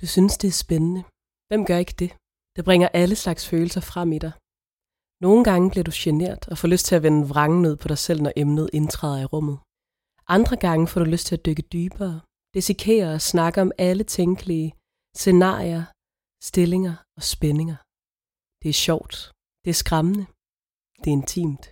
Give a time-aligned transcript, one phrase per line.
[0.00, 1.02] Du synes, det er spændende.
[1.48, 2.10] Hvem gør ikke det?
[2.56, 4.32] Det bringer alle slags følelser frem i dig.
[5.26, 7.98] Nogle gange bliver du genert og får lyst til at vende vrangen ud på dig
[8.06, 9.58] selv, når emnet indtræder i rummet.
[10.36, 12.20] Andre gange får du lyst til at dykke dybere,
[12.54, 14.74] desikere og snakke om alle tænkelige
[15.20, 15.84] scenarier,
[16.48, 17.78] stillinger og spændinger.
[18.62, 19.14] Det er sjovt.
[19.64, 20.24] Det er skræmmende.
[21.02, 21.64] Det er intimt.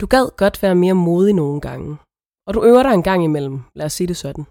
[0.00, 1.90] Du gad godt være mere modig nogle gange,
[2.46, 4.44] og du øver dig en gang imellem, lad os sige det sådan.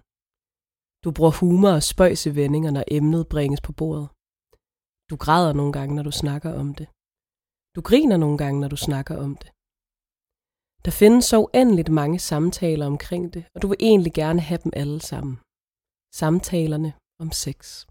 [1.03, 4.07] Du bruger humor og spøjs i vendinger, når emnet bringes på bordet.
[5.09, 6.87] Du græder nogle gange, når du snakker om det.
[7.75, 9.49] Du griner nogle gange, når du snakker om det.
[10.85, 14.71] Der findes så uendeligt mange samtaler omkring det, og du vil egentlig gerne have dem
[14.75, 15.35] alle sammen.
[16.13, 17.85] Samtalerne om sex.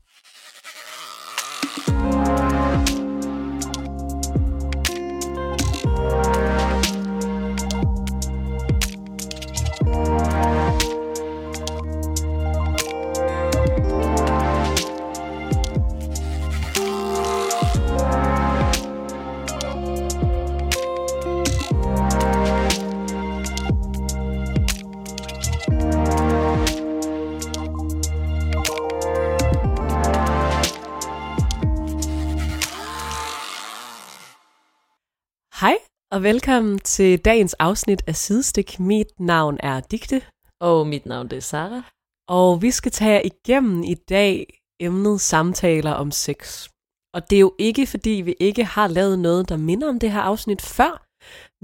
[35.60, 35.76] Hej
[36.12, 38.80] og velkommen til dagens afsnit af Sidestik.
[38.80, 40.22] Mit navn er Digte,
[40.60, 41.82] Og mit navn det er Sara.
[42.28, 46.68] og vi skal tage igennem i dag emnet samtaler om sex.
[47.14, 50.12] Og det er jo ikke, fordi vi ikke har lavet noget, der minder om det
[50.12, 50.92] her afsnit før,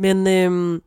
[0.00, 0.83] men øhm,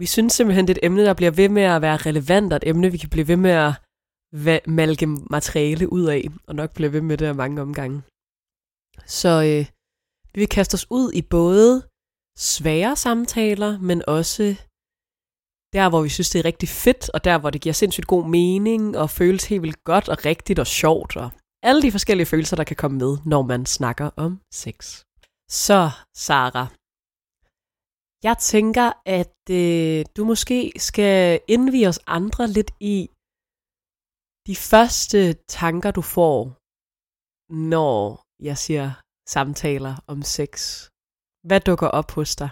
[0.00, 2.56] vi synes simpelthen, det er et emne, der bliver ved med at være relevant, og
[2.56, 3.72] et emne, vi kan blive ved med at
[4.78, 8.02] malke materiale ud af, og nok blive ved med det af mange omgange.
[9.06, 9.66] Så øh,
[10.34, 11.82] vi vil kaste os ud i både
[12.38, 14.42] svære samtaler, men også
[15.72, 18.24] der, hvor vi synes, det er rigtig fedt, og der, hvor det giver sindssygt god
[18.28, 21.30] mening, og føles helt vildt godt og rigtigt og sjovt, og
[21.62, 24.78] alle de forskellige følelser, der kan komme med, når man snakker om sex.
[25.50, 26.66] Så, Sara,
[28.28, 32.96] jeg tænker, at øh, du måske skal indvige os andre lidt i
[34.48, 35.18] de første
[35.48, 36.38] tanker, du får,
[37.72, 38.86] når jeg siger
[39.28, 40.50] samtaler om sex.
[41.48, 42.50] Hvad dukker op hos dig?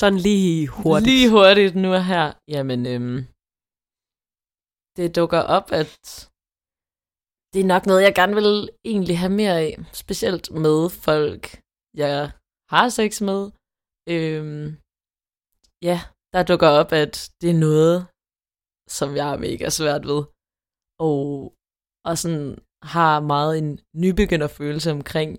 [0.00, 1.06] Sådan lige hurtigt.
[1.10, 2.26] Lige hurtigt nu og her.
[2.54, 3.18] Jamen, øhm,
[4.96, 5.90] det dukker op, at
[7.52, 8.50] det er nok noget, jeg gerne vil
[8.92, 9.72] egentlig have mere af.
[10.02, 11.42] Specielt med folk,
[12.02, 12.18] jeg
[12.72, 13.40] har sex med.
[14.14, 14.66] Øhm,
[15.88, 15.98] ja,
[16.32, 17.96] der dukker op, at det er noget,
[18.98, 20.20] som jeg er mega svært ved.
[21.06, 21.22] Og,
[22.08, 22.48] og sådan
[22.94, 23.70] har meget en
[24.02, 25.32] nybegynderfølelse omkring.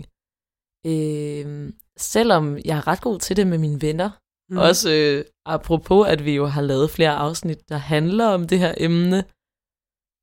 [0.86, 4.10] Øhm, selvom jeg er ret god til det med mine venner.
[4.50, 4.58] Mm.
[4.58, 8.74] Også øh, apropos, at vi jo har lavet flere afsnit, der handler om det her
[8.78, 9.24] emne,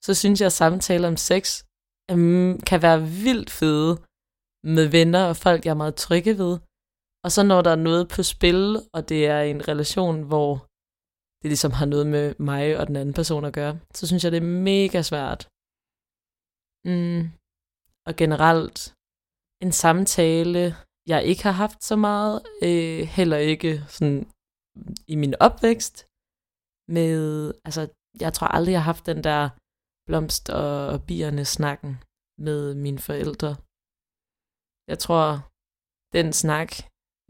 [0.07, 1.65] så synes jeg, at samtaler om sex
[2.11, 3.93] øhm, kan være vildt fede
[4.75, 6.59] med venner og folk, jeg er meget trygge ved.
[7.25, 8.63] Og så når der er noget på spil,
[8.93, 10.51] og det er en relation, hvor
[11.41, 14.33] det ligesom har noget med mig og den anden person at gøre, så synes jeg,
[14.33, 15.41] det er mega svært.
[16.91, 17.21] Mm.
[18.09, 18.77] Og generelt,
[19.63, 20.77] en samtale,
[21.07, 24.31] jeg ikke har haft så meget, øh, heller ikke sådan
[25.09, 26.07] i min opvækst,
[26.89, 27.83] med, altså,
[28.21, 29.51] jeg tror aldrig, jeg har haft den der
[30.07, 31.93] blomst og, og bierne snakken
[32.39, 33.57] med mine forældre.
[34.91, 35.25] Jeg tror,
[36.17, 36.71] den snak,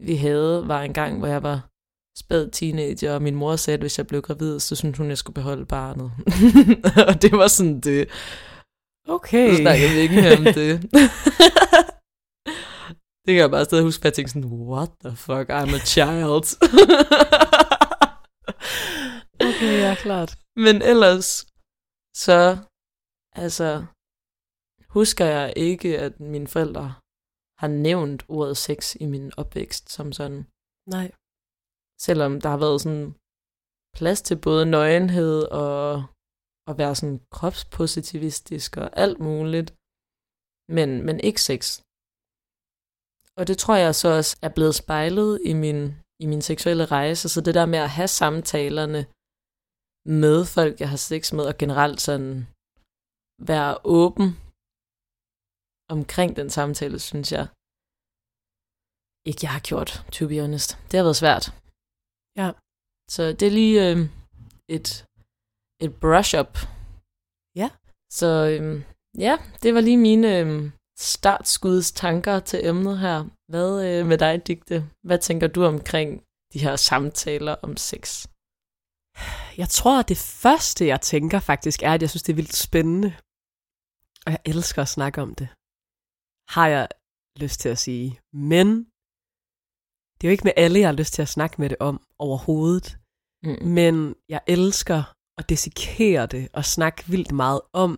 [0.07, 1.69] vi havde, var en gang, hvor jeg var
[2.17, 5.09] spæd teenager, og min mor sagde, at hvis jeg blev gravid, så syntes hun, at
[5.09, 6.11] jeg skulle beholde barnet.
[7.09, 8.09] og det var sådan det.
[9.07, 9.49] Okay.
[9.51, 10.71] Så snakkede vi ikke mere om det.
[13.25, 15.81] det kan jeg bare stadig huske, at jeg tænkte sådan, what the fuck, I'm a
[15.93, 16.45] child.
[19.47, 20.31] okay, ja, klart.
[20.65, 21.27] Men ellers,
[22.25, 22.39] så,
[23.43, 23.69] altså,
[24.97, 26.87] husker jeg ikke, at mine forældre
[27.61, 30.41] har nævnt ordet sex i min opvækst som sådan.
[30.95, 31.07] Nej.
[32.05, 33.07] Selvom der har været sådan
[33.97, 36.03] plads til både nøgenhed og
[36.69, 39.69] at være sådan kropspositivistisk og alt muligt.
[40.75, 41.61] Men, men ikke sex.
[43.37, 45.79] Og det tror jeg så også er blevet spejlet i min,
[46.23, 47.29] i min seksuelle rejse.
[47.29, 49.01] Så det der med at have samtalerne
[50.21, 52.47] med folk, jeg har sex med, og generelt sådan
[53.51, 54.27] være åben
[55.95, 57.45] omkring den samtale, synes jeg
[59.29, 60.69] ikke, jeg har gjort, to be honest.
[60.89, 61.45] Det har været svært.
[62.41, 62.49] Ja.
[63.15, 63.97] Så det er lige øh,
[64.75, 64.87] et,
[65.85, 66.53] et brush-up.
[67.61, 67.69] Ja.
[68.19, 68.83] Så øh,
[69.25, 69.33] ja,
[69.63, 73.25] det var lige mine øh, startskuds tanker til emnet her.
[73.51, 74.89] Hvad øh, med dig, Digte?
[75.03, 78.27] Hvad tænker du omkring de her samtaler om sex?
[79.57, 82.55] Jeg tror, at det første, jeg tænker faktisk, er, at jeg synes, det er vildt
[82.55, 83.13] spændende.
[84.25, 85.47] og jeg elsker at snakke om det,
[86.55, 86.87] har jeg
[87.43, 88.19] lyst til at sige.
[88.33, 88.67] Men
[90.15, 91.95] det er jo ikke med alle, jeg har lyst til at snakke med det om
[92.19, 92.97] overhovedet.
[93.43, 93.67] Mm.
[93.77, 93.95] Men
[94.29, 94.99] jeg elsker
[95.39, 97.91] at dissekere det og snakke vildt meget om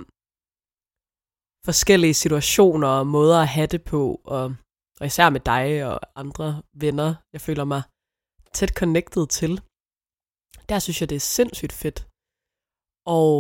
[1.70, 4.46] forskellige situationer og måder at have det på, og,
[5.00, 6.48] og især med dig og andre
[6.84, 7.82] venner, jeg føler mig
[8.58, 9.52] tæt connected til.
[10.70, 12.00] Der synes jeg, det er sindssygt fedt.
[13.18, 13.34] Og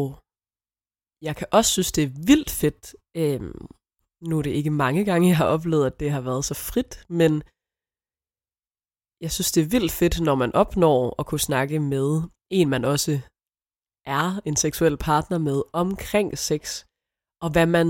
[1.27, 2.95] jeg kan også synes, det er vildt fedt.
[3.21, 3.65] Øhm,
[4.29, 6.93] nu er det ikke mange gange, jeg har oplevet, at det har været så frit,
[7.19, 7.31] men
[9.23, 12.21] jeg synes, det er vildt fedt, når man opnår at kunne snakke med
[12.51, 13.11] en, man også
[14.05, 16.63] er en seksuel partner med omkring sex,
[17.43, 17.89] og hvad man...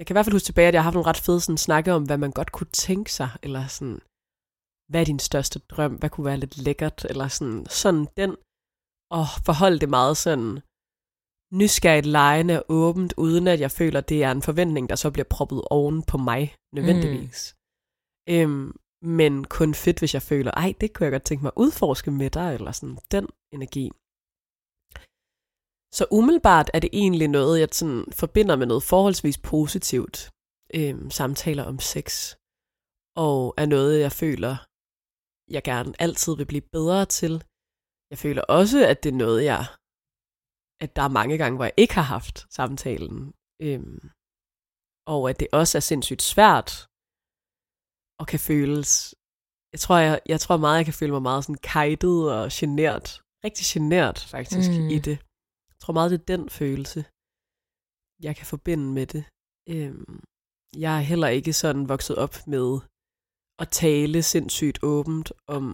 [0.00, 1.66] Jeg kan i hvert fald huske tilbage, at jeg har haft nogle ret fede sådan,
[1.68, 4.00] snakke om, hvad man godt kunne tænke sig, eller sådan,
[4.90, 8.30] hvad er din største drøm, hvad kunne være lidt lækkert, eller sådan, sådan den,
[9.18, 10.50] og forholde det meget sådan
[11.60, 15.10] nysgerrigt, lejende og åbent, uden at jeg føler, at det er en forventning, der så
[15.10, 17.54] bliver proppet oven på mig, nødvendigvis.
[18.28, 18.34] Mm.
[18.34, 18.76] Øhm,
[19.18, 22.10] men kun fedt, hvis jeg føler, ej, det kunne jeg godt tænke mig at udforske
[22.10, 23.90] med dig, eller sådan den energi.
[25.98, 30.16] Så umiddelbart er det egentlig noget, jeg sådan forbinder med noget forholdsvis positivt.
[30.74, 32.06] Øhm, samtaler om sex.
[33.26, 34.54] Og er noget, jeg føler,
[35.56, 37.34] jeg gerne altid vil blive bedre til.
[38.10, 39.62] Jeg føler også, at det er noget, jeg...
[40.84, 43.18] At der er mange gange, hvor jeg ikke har haft samtalen.
[43.66, 44.00] Øhm,
[45.14, 46.70] og at det også er sindssygt svært
[48.20, 48.90] og kan føles...
[49.72, 53.06] Jeg tror, jeg, jeg tror meget, jeg kan føle mig meget sådan kajtet og genert.
[53.44, 54.88] Rigtig genert faktisk mm.
[54.96, 55.18] i det.
[55.80, 57.00] Jeg tror meget, det er den følelse,
[58.26, 59.24] jeg kan forbinde med det.
[59.74, 60.16] Øhm,
[60.84, 62.68] jeg er heller ikke sådan vokset op med
[63.62, 65.64] at tale sindssygt åbent om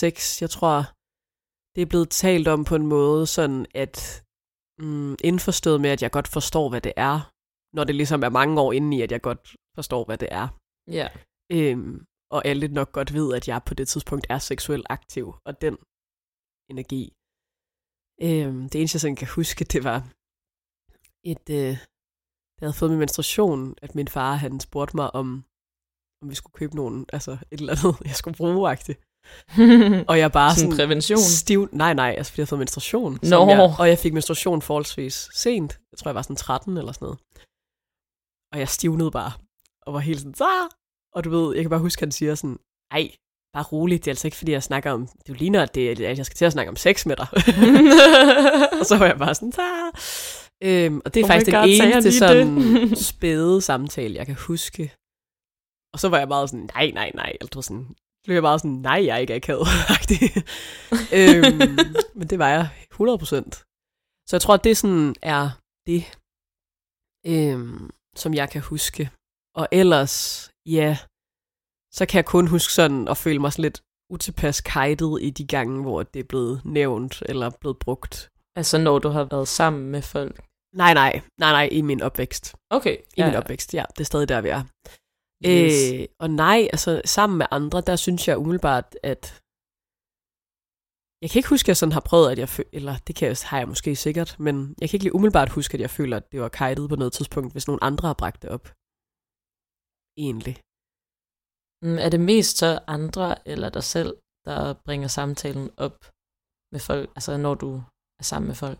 [0.00, 0.14] sex.
[0.42, 0.76] Jeg tror,
[1.74, 3.96] det er blevet talt om på en måde sådan, at
[4.82, 7.16] mm, indforstået med, at jeg godt forstår, hvad det er,
[7.76, 9.42] når det ligesom er mange år inden i, at jeg godt
[9.78, 10.46] forstår, hvad det er.
[10.98, 11.08] Ja.
[11.56, 11.94] Øhm,
[12.34, 15.74] og alle nok godt ved, at jeg på det tidspunkt er seksuelt aktiv, og den
[16.72, 17.02] energi.
[18.22, 19.98] Øhm, det eneste, jeg sådan kan huske, det var
[21.24, 21.76] et, øh,
[22.60, 25.44] jeg havde fået min menstruation, at min far han spurgte mig, om,
[26.22, 29.00] om vi skulle købe nogen, altså et eller andet, jeg skulle bruge -agtigt.
[30.10, 31.18] og jeg bare sådan, sådan prævention.
[31.18, 33.18] stiv, nej nej, altså fordi jeg havde fået menstruation.
[33.22, 36.92] Som Jeg, og jeg fik menstruation forholdsvis sent, jeg tror jeg var sådan 13 eller
[36.92, 37.18] sådan noget.
[38.52, 39.32] Og jeg stivnede bare,
[39.86, 40.68] og var helt sådan, så
[41.14, 42.58] og du ved, jeg kan bare huske, at han siger sådan,
[42.90, 43.10] ej,
[43.52, 46.18] bare roligt, det er altså ikke fordi, jeg snakker om, det ligner, at, det, at
[46.18, 47.28] jeg skal til at snakke om sex med dig.
[48.80, 49.90] og så var jeg bare sådan, så.
[50.62, 54.34] Øhm, og det er Oh faktisk den God, han eneste sådan spæde samtale, jeg kan
[54.34, 54.92] huske.
[55.92, 57.36] Og så var jeg meget sådan, nej, nej, nej.
[57.40, 57.86] Eller du ved sådan,
[58.20, 59.66] så blev jeg bare sådan, nej, jeg er ikke akavet.
[61.18, 61.78] øhm,
[62.14, 63.66] men det var jeg 100%.
[64.28, 65.50] Så jeg tror, at det sådan er
[65.86, 66.02] det,
[67.26, 69.10] øhm, som jeg kan huske.
[69.54, 70.98] Og ellers, ja,
[71.92, 75.46] så kan jeg kun huske sådan at føle mig sådan lidt utilpas kajtet i de
[75.46, 78.28] gange, hvor det er blevet nævnt eller blevet brugt.
[78.56, 80.36] altså når du har været sammen med folk.
[80.74, 82.54] Nej, nej, nej, nej, i min opvækst.
[82.70, 82.96] Okay.
[82.96, 83.84] I ja, min opvækst, ja.
[83.94, 84.62] Det er stadig der, vi er.
[85.46, 85.92] Yes.
[85.92, 89.22] Øh, og nej, altså sammen med andre, der synes jeg umiddelbart, at
[91.22, 93.28] jeg kan ikke huske, at jeg sådan har prøvet, at jeg føl- eller det kan
[93.28, 96.16] jeg, har jeg måske sikkert, men jeg kan ikke lige umiddelbart huske, at jeg føler,
[96.16, 98.64] at det var kajtet på noget tidspunkt, hvis nogen andre har bragt det op.
[100.26, 100.56] Egentlig.
[101.84, 104.12] Mm, Er det mest så andre eller dig selv,
[104.46, 105.96] der bringer samtalen op
[106.72, 107.70] med folk, altså når du
[108.20, 108.78] er sammen med folk?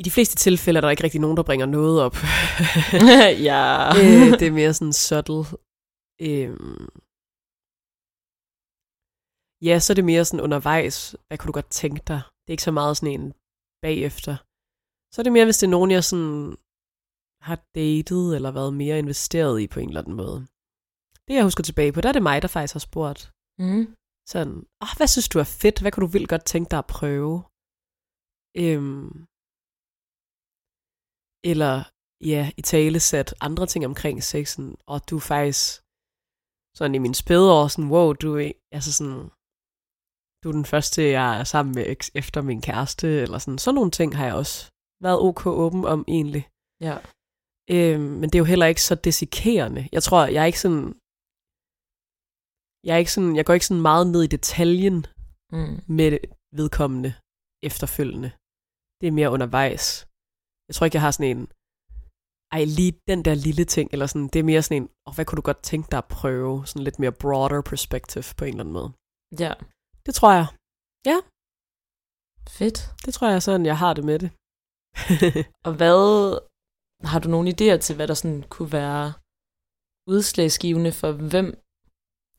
[0.00, 2.16] I de fleste tilfælde er der ikke rigtig nogen, der bringer noget op.
[3.50, 3.62] ja.
[4.02, 5.44] øh, det er mere sådan subtle.
[6.28, 6.88] Øhm.
[9.68, 10.96] Ja, så er det mere sådan undervejs.
[11.26, 12.20] Hvad kunne du godt tænke dig?
[12.40, 13.26] Det er ikke så meget sådan en
[13.86, 14.34] bagefter.
[15.12, 16.56] Så er det mere, hvis det er nogen, jeg sådan
[17.48, 20.38] har datet eller været mere investeret i på en eller anden måde.
[21.26, 23.22] Det jeg husker tilbage på, der er det mig, der faktisk har spurgt.
[23.64, 23.84] Mm.
[24.32, 25.80] Sådan, oh, hvad synes du er fedt?
[25.80, 27.34] Hvad kunne du vildt godt tænke dig at prøve?
[28.64, 29.10] Øhm,
[31.50, 31.74] eller
[32.32, 35.66] ja, i tale sat andre ting omkring sexen, og du er faktisk
[36.78, 39.22] sådan i min spæde år, sådan, wow, du er, altså sådan,
[40.42, 43.90] du er den første, jeg er sammen med efter min kæreste, eller sådan, sådan nogle
[43.90, 44.56] ting har jeg også
[45.04, 46.44] været ok åben om egentlig.
[46.80, 46.96] Ja.
[47.70, 49.88] Øhm, men det er jo heller ikke så desikerende.
[49.92, 50.94] Jeg tror, jeg er ikke sådan,
[52.86, 54.98] jeg er ikke sådan, jeg går ikke sådan meget ned i detaljen
[55.58, 55.76] Mm.
[55.98, 56.10] med
[56.58, 57.10] vedkommende
[57.68, 58.30] efterfølgende.
[59.00, 59.84] Det er mere undervejs.
[60.68, 61.42] Jeg tror ikke, jeg har sådan en,
[62.56, 65.24] ej, lige den der lille ting, eller sådan, det er mere sådan en, oh, hvad
[65.24, 66.66] kunne du godt tænke dig at prøve?
[66.66, 68.90] Sådan lidt mere broader perspective på en eller anden måde.
[69.42, 69.52] Ja.
[70.06, 70.46] Det tror jeg.
[72.58, 72.78] Fedt.
[73.04, 74.30] Det tror jeg er sådan, jeg har det med det.
[75.66, 76.00] Og hvad
[77.10, 79.12] har du nogle idéer til, hvad der sådan kunne være
[80.12, 81.61] udslagsgivende for, hvem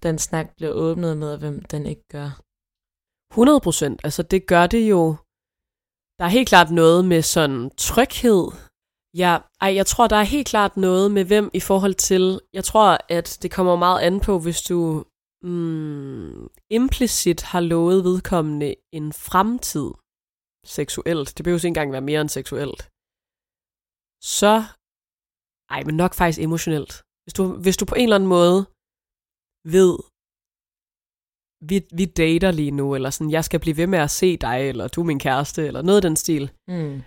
[0.03, 2.29] den snak bliver åbnet med, og hvem den ikke gør?
[3.33, 4.01] 100 procent.
[4.03, 5.15] Altså det gør det jo.
[6.17, 8.45] Der er helt klart noget med sådan tryghed.
[9.17, 12.63] Ja, ej, jeg tror, der er helt klart noget med hvem i forhold til, jeg
[12.63, 15.05] tror, at det kommer meget an på, hvis du
[15.41, 19.89] mm, implicit har lovet vedkommende en fremtid
[20.77, 21.37] seksuelt.
[21.37, 22.81] Det behøver ikke engang være mere end seksuelt.
[24.39, 24.53] Så,
[25.73, 26.93] ej, men nok faktisk emotionelt.
[27.23, 28.59] Hvis du, hvis du på en eller anden måde
[29.75, 29.93] ved,
[31.69, 34.69] vi, vi dater lige nu, eller sådan, jeg skal blive ved med at se dig,
[34.69, 37.01] eller du er min kæreste, eller noget af den stil, Mm.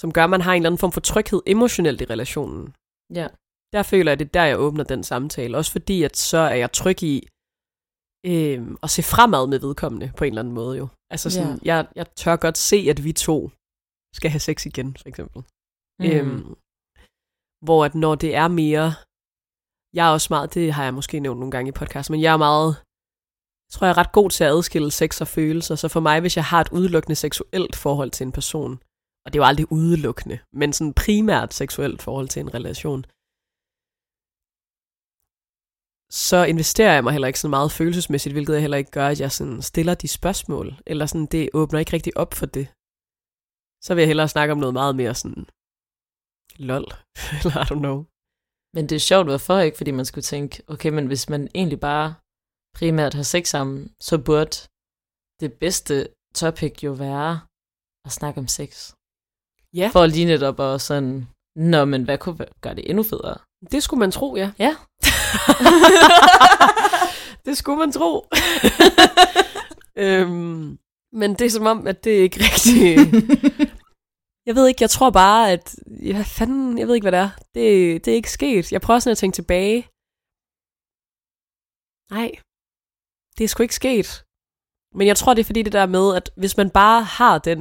[0.00, 2.74] som gør, at man har en eller anden form for tryghed emotionelt i relationen.
[3.14, 3.28] Ja.
[3.72, 5.56] Der føler jeg, det er der, jeg åbner den samtale.
[5.56, 7.16] Også fordi, at så er jeg tryg i
[8.32, 10.86] øh, at se fremad med vedkommende på en eller anden måde jo.
[11.10, 11.74] Altså sådan, Ja.
[11.74, 13.50] jeg, jeg tør godt se, at vi to
[14.18, 15.40] skal have sex igen, for eksempel.
[16.00, 16.06] Mm.
[16.12, 16.44] Øhm,
[17.66, 18.88] hvor at når det er mere,
[19.96, 22.32] jeg er også meget, det har jeg måske nævnt nogle gange i podcast, men jeg
[22.32, 22.70] er meget,
[23.66, 26.20] jeg tror jeg er ret god til at adskille sex og følelser, så for mig,
[26.20, 28.72] hvis jeg har et udelukkende seksuelt forhold til en person,
[29.24, 33.02] og det er jo aldrig udelukkende, men sådan primært seksuelt forhold til en relation,
[36.10, 39.20] så investerer jeg mig heller ikke så meget følelsesmæssigt, hvilket jeg heller ikke gør, at
[39.20, 42.66] jeg sådan stiller de spørgsmål, eller sådan, det åbner ikke rigtig op for det.
[43.84, 45.46] Så vil jeg hellere snakke om noget meget mere sådan,
[46.68, 46.86] lol,
[47.38, 47.98] eller I don't know.
[48.74, 49.76] Men det er sjovt, hvorfor ikke?
[49.76, 52.14] Fordi man skulle tænke, okay, men hvis man egentlig bare
[52.74, 54.56] primært har sex sammen, så burde
[55.40, 57.40] det bedste topic jo være
[58.04, 58.92] at snakke om sex.
[59.74, 63.38] Ja, For lige netop at sådan, nå, men hvad kunne gøre det endnu federe?
[63.70, 64.52] det skulle man tro, ja.
[64.58, 64.76] Ja.
[67.46, 68.26] det skulle man tro.
[70.04, 70.78] øhm,
[71.12, 73.70] men det er som om, at det er ikke rigtigt.
[74.46, 75.64] Jeg ved ikke, jeg tror bare, at...
[76.10, 77.32] Ja, fanden, jeg ved ikke, hvad det er.
[77.54, 77.66] Det,
[78.04, 78.72] det er ikke sket.
[78.72, 79.78] Jeg prøver sådan at tænke tilbage.
[82.16, 82.30] Nej,
[83.36, 84.08] det er sgu ikke sket.
[84.98, 87.60] Men jeg tror, det er fordi det der med, at hvis man bare har den...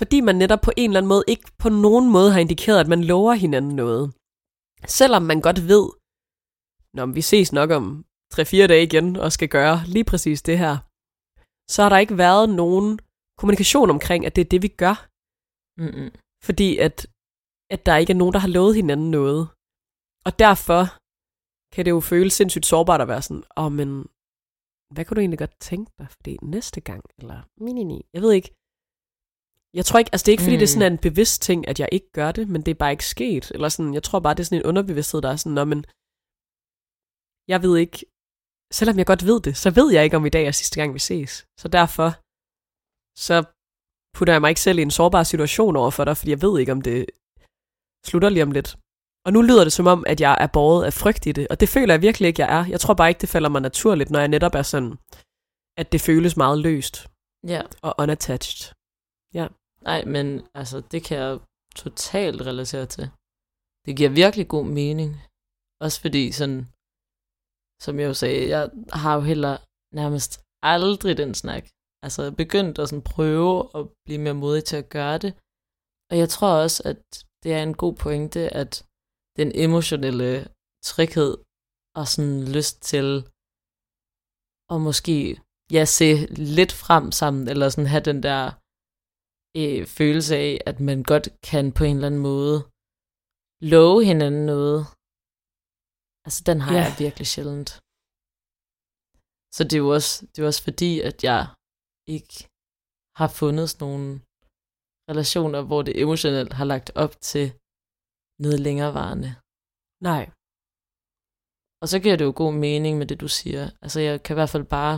[0.00, 2.88] Fordi man netop på en eller anden måde ikke på nogen måde har indikeret, at
[2.88, 4.04] man lover hinanden noget.
[4.98, 5.86] Selvom man godt ved,
[6.96, 10.74] når vi ses nok om 3-4 dage igen og skal gøre lige præcis det her,
[11.72, 12.98] så har der ikke været nogen
[13.38, 14.96] kommunikation omkring, at det er det, vi gør.
[15.82, 16.10] Mm-mm.
[16.46, 16.96] Fordi at,
[17.74, 19.42] at der ikke er nogen, der har lovet hinanden noget.
[20.26, 20.82] Og derfor
[21.74, 23.88] kan det jo føles sindssygt sårbart at være sådan, åh, oh, men
[24.94, 28.50] hvad kunne du egentlig godt tænke dig, fordi næste gang, eller mini Jeg ved ikke.
[29.78, 30.62] Jeg tror ikke, altså det er ikke, fordi mm.
[30.62, 32.94] det er sådan en bevidst ting, at jeg ikke gør det, men det er bare
[32.96, 33.50] ikke sket.
[33.50, 35.80] Eller sådan, jeg tror bare, det er sådan en underbevidsthed, der er sådan, nå, men
[37.52, 37.98] jeg ved ikke,
[38.78, 40.94] selvom jeg godt ved det, så ved jeg ikke, om i dag er sidste gang,
[40.94, 41.32] vi ses.
[41.60, 42.08] Så derfor,
[43.26, 43.36] så
[44.14, 46.60] putter jeg mig ikke selv i en sårbar situation over for dig, fordi jeg ved
[46.60, 47.06] ikke, om det
[48.06, 48.70] slutter lige om lidt.
[49.26, 51.60] Og nu lyder det som om, at jeg er båret af frygt i det, og
[51.60, 52.64] det føler jeg virkelig ikke, jeg er.
[52.74, 54.92] Jeg tror bare ikke, det falder mig naturligt, når jeg netop er sådan,
[55.80, 56.96] at det føles meget løst
[57.54, 57.62] Ja.
[57.82, 58.74] og unattached.
[59.90, 61.40] Nej, men altså, det kan jeg
[61.76, 63.04] totalt relatere til.
[63.86, 65.10] Det giver virkelig god mening.
[65.84, 66.58] Også fordi sådan,
[67.84, 68.70] som jeg jo sagde, jeg
[69.02, 69.54] har jo heller
[70.00, 70.30] nærmest
[70.62, 71.64] aldrig den snak.
[72.04, 75.32] Altså, begyndt at sådan prøve at blive mere modig til at gøre det.
[76.10, 77.00] Og jeg tror også, at
[77.42, 78.72] det er en god pointe, at
[79.38, 80.30] den emotionelle
[80.90, 81.32] tryghed
[81.98, 83.06] og sådan lyst til
[84.72, 85.12] at måske
[85.76, 86.08] ja, se
[86.56, 88.42] lidt frem sammen, eller sådan have den der
[89.60, 92.56] øh, følelse af, at man godt kan på en eller anden måde
[93.74, 94.80] love hinanden noget.
[96.26, 96.80] Altså, den har Ja.
[96.84, 97.70] jeg virkelig sjældent.
[99.56, 101.40] Så det er jo også, det er også fordi, at jeg
[102.16, 102.34] ikke
[103.20, 104.08] har fundet sådan nogle
[105.10, 107.46] relationer, hvor det emotionelt har lagt op til
[108.44, 109.30] noget længerevarende.
[110.10, 110.24] Nej.
[111.82, 113.64] Og så giver det jo god mening med det, du siger.
[113.84, 114.96] Altså, jeg kan i hvert fald bare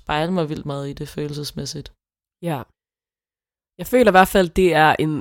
[0.00, 1.88] spejle mig vildt meget i det følelsesmæssigt.
[2.48, 2.58] Ja.
[3.80, 5.12] Jeg føler i hvert fald, det er en,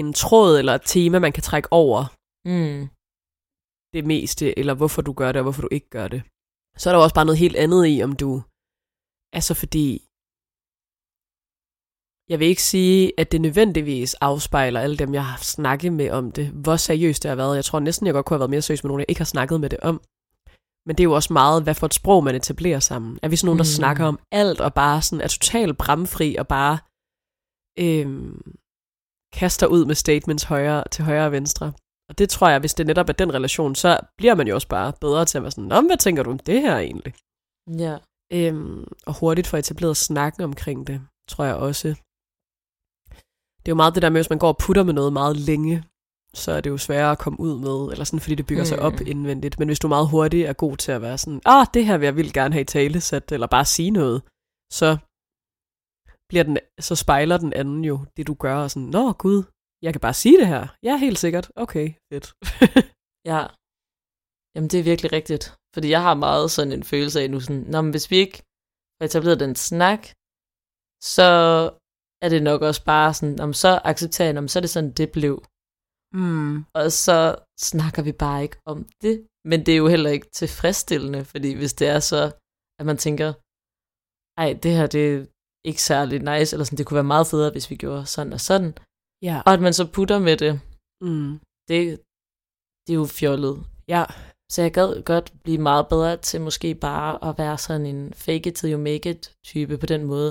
[0.00, 2.00] en tråd eller et tema, man kan trække over
[2.54, 2.80] Mm.
[3.96, 6.22] det meste, eller hvorfor du gør det, og hvorfor du ikke gør det.
[6.80, 8.30] Så er der jo også bare noget helt andet i, om du...
[9.38, 9.86] Altså fordi...
[12.32, 16.32] Jeg vil ikke sige, at det nødvendigvis afspejler alle dem, jeg har snakket med om
[16.32, 17.56] det, hvor seriøst det har været.
[17.56, 19.24] Jeg tror næsten, jeg godt kunne have været mere seriøs med nogen, jeg ikke har
[19.36, 19.96] snakket med det om.
[20.86, 23.18] Men det er jo også meget, hvad for et sprog man etablerer sammen.
[23.22, 23.76] Er vi sådan nogen, der Mm.
[23.80, 26.78] snakker om alt, og bare sådan er totalt bramfri, og bare
[27.78, 28.42] øhm,
[29.32, 31.72] kaster ud med statements højre, til højre og venstre.
[32.08, 34.68] Og det tror jeg, hvis det netop er den relation, så bliver man jo også
[34.68, 37.14] bare bedre til at være sådan, Nå, hvad tænker du om det her egentlig?
[37.78, 37.96] Ja.
[38.32, 41.94] Øhm, og hurtigt få etableret snakken omkring det, tror jeg også.
[43.62, 45.36] Det er jo meget det der med, hvis man går og putter med noget meget
[45.36, 45.84] længe,
[46.34, 48.66] så er det jo sværere at komme ud med, eller sådan, fordi det bygger mm.
[48.72, 49.06] sig op Mm.
[49.06, 49.58] indvendigt.
[49.58, 52.06] Men hvis du meget hurtigt er god til at være sådan, ah, det her vil
[52.06, 54.22] jeg vildt gerne have i talesat, eller bare sige noget,
[54.72, 54.88] så
[56.28, 59.42] bliver den, så spejler den anden jo det, du gør, og sådan, nå gud,
[59.82, 60.66] jeg kan bare sige det her.
[60.82, 61.46] Ja, helt sikkert.
[61.56, 62.26] Okay, fedt.
[63.30, 63.40] Ja.
[64.54, 65.44] Jamen, det er virkelig rigtigt.
[65.74, 68.38] Fordi jeg har meget sådan en følelse af nu sådan, Nå, men hvis vi ikke
[68.96, 70.02] får etableret den snak,
[71.14, 71.26] så
[72.24, 74.92] er det nok også bare sådan, om så accepterer jeg, om så er det sådan,
[74.92, 75.34] det blev.
[76.14, 76.64] mm.
[76.78, 77.18] Og så
[77.70, 79.26] snakker vi bare ikke om det.
[79.50, 82.20] Men det er jo heller ikke tilfredsstillende, fordi hvis det er så,
[82.80, 83.28] at man tænker,
[84.42, 85.26] ej, det her, det er
[85.70, 88.40] ikke særlig nice, eller sådan, det kunne være meget federe, hvis vi gjorde sådan og
[88.40, 88.70] sådan.
[89.22, 89.36] Ja.
[89.46, 90.52] Og at man så putter med det,
[91.08, 91.32] Mm.
[91.68, 91.78] det,
[92.84, 93.56] det er jo fjollet.
[93.88, 94.04] Ja.
[94.52, 98.46] Så jeg gad godt blive meget bedre til måske bare at være sådan en fake
[98.50, 100.30] it till you make it type på den måde.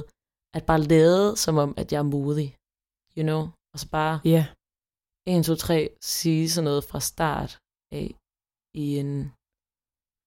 [0.54, 2.56] At bare lade som om, at jeg er modig.
[3.18, 3.42] You know?
[3.74, 4.48] Og så bare Ja.
[5.28, 7.60] 1, 2, 3 sige sådan noget fra start
[7.92, 8.16] af
[8.74, 9.32] i en,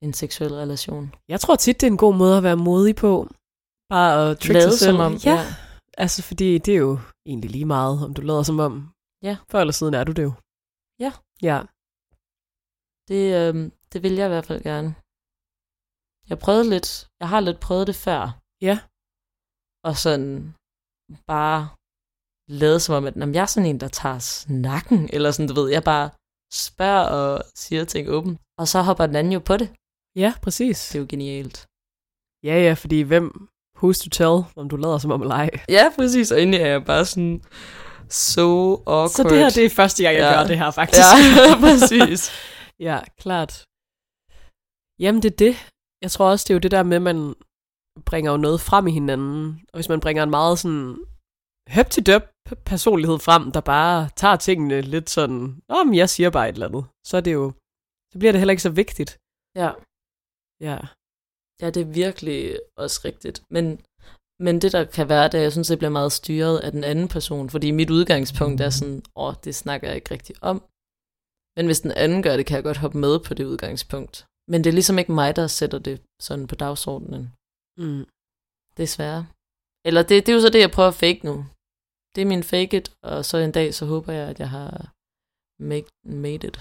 [0.03, 1.15] en seksuel relation.
[1.29, 3.29] Jeg tror tit, det er en god måde at være modig på.
[3.89, 4.93] Bare at trick Lade sig selv.
[4.97, 5.35] som om, ja.
[5.35, 5.45] ja.
[5.99, 8.91] Altså, fordi det er jo egentlig lige meget, om du lader som om.
[9.23, 9.37] Ja.
[9.51, 10.33] Før eller siden er du det jo.
[11.05, 11.13] Ja.
[11.49, 11.59] Ja.
[13.09, 14.95] Det, øhm, det vil jeg i hvert fald gerne.
[16.29, 18.41] Jeg prøvede lidt, jeg har lidt prøvet det før.
[18.61, 18.79] Ja.
[19.85, 20.55] Og sådan
[21.27, 21.69] bare
[22.49, 25.49] lade som om, at "Nå, men jeg er sådan en, der tager snakken, eller sådan,
[25.49, 26.11] du ved, jeg bare
[26.53, 28.41] spørger og siger ting åbent.
[28.61, 29.69] Og så hopper den anden jo på det.
[30.17, 30.89] Ja, præcis.
[30.89, 31.67] Det er jo genialt.
[32.49, 33.49] Ja, ja, fordi hvem,
[33.79, 35.51] who's to tell, om du lader som om eller ej.
[35.69, 36.33] Ja, præcis.
[36.33, 37.43] Og egentlig er jeg bare sådan
[38.11, 39.09] so awkward.
[39.11, 40.39] Så det her, det er første gang, jeg Ja.
[40.41, 41.03] gør det her, faktisk.
[41.03, 42.21] Ja, præcis.
[42.89, 43.53] ja, klart.
[45.03, 45.55] Jamen, det er det.
[46.05, 47.35] Jeg tror også, det er jo det der med, at man
[48.01, 49.61] bringer jo noget frem i hinanden.
[49.73, 51.05] Og hvis man bringer en meget sådan
[51.69, 52.23] høp til døb
[52.73, 56.85] personlighed frem, der bare tager tingene lidt sådan, men jeg siger bare et eller andet.
[57.07, 57.53] Så er det jo,
[58.13, 59.19] så bliver det heller ikke så vigtigt.
[59.63, 59.71] Ja.
[60.69, 60.79] Ja.
[61.63, 63.43] Ja, det er virkelig også rigtigt.
[63.51, 63.65] Men,
[64.47, 66.85] men det, der kan være, det er, jeg synes, det bliver meget styret af den
[66.85, 67.51] anden person.
[67.51, 70.57] Fordi mit udgangspunkt er sådan, åh, det snakker jeg ikke rigtig om.
[71.57, 74.27] Men hvis den anden gør det, kan jeg godt hoppe med på det udgangspunkt.
[74.51, 77.33] Men det er ligesom ikke mig, der sætter det sådan på dagsordenen.
[77.83, 78.05] Mm.
[78.77, 79.27] Desværre.
[79.87, 81.37] Eller det, det er jo så det, jeg prøver at fake nu.
[82.15, 84.71] Det er min fake it, og så en dag, så håber jeg, at jeg har
[85.71, 85.91] make,
[86.23, 86.57] made it.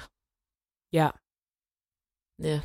[0.94, 1.08] Ja.
[2.50, 2.58] Ja.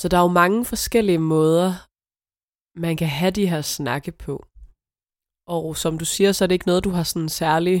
[0.00, 1.68] Så der er jo mange forskellige måder,
[2.84, 4.34] man kan have de her snakke på.
[5.56, 7.78] Og som du siger, så er det ikke noget, du har sådan særlig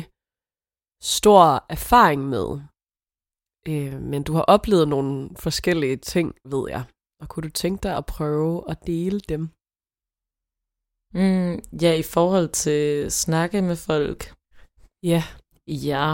[1.02, 2.48] stor erfaring med.
[3.68, 6.84] Øh, men du har oplevet nogle forskellige ting, ved jeg.
[7.20, 9.42] Og kunne du tænke dig at prøve at dele dem?
[11.20, 14.20] Mm, ja, i forhold til snakke med folk.
[15.12, 15.22] Ja.
[15.88, 16.06] Ja.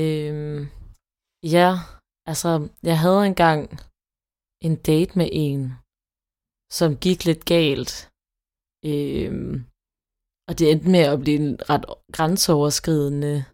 [0.00, 0.60] Øhm,
[1.56, 1.68] ja,
[2.30, 2.50] altså,
[2.82, 3.60] jeg havde engang
[4.66, 5.62] en date med en,
[6.78, 7.92] som gik lidt galt.
[8.90, 9.54] Øhm,
[10.48, 11.84] og det endte med at blive en ret
[12.16, 13.44] grænseoverskridende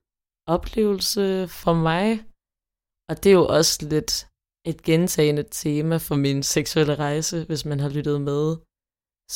[0.46, 2.06] oplevelse for mig.
[3.08, 4.12] Og det er jo også lidt
[4.70, 8.44] et gentagende tema for min seksuelle rejse, hvis man har lyttet med.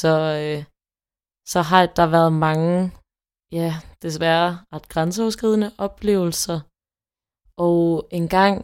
[0.01, 0.13] Så,
[0.43, 0.61] øh,
[1.53, 2.73] så har der været mange,
[3.53, 3.71] ja,
[4.03, 6.59] desværre ret grænseoverskridende oplevelser.
[7.67, 8.57] Og en gang,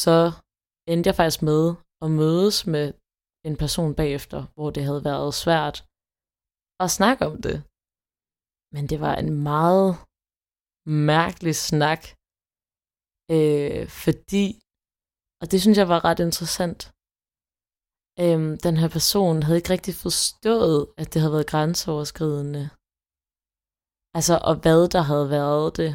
[0.00, 0.18] så
[0.90, 1.62] endte jeg faktisk med
[2.04, 2.86] at mødes med
[3.48, 5.76] en person bagefter, hvor det havde været svært
[6.84, 7.56] at snakke om det.
[8.74, 9.90] Men det var en meget
[10.86, 12.02] mærkelig snak,
[13.36, 14.46] øh, fordi,
[15.40, 16.80] og det synes jeg var ret interessant,
[18.22, 22.64] øh, den her person havde ikke rigtig forstået, at det havde været grænseoverskridende.
[24.18, 25.92] Altså, og hvad der havde været det.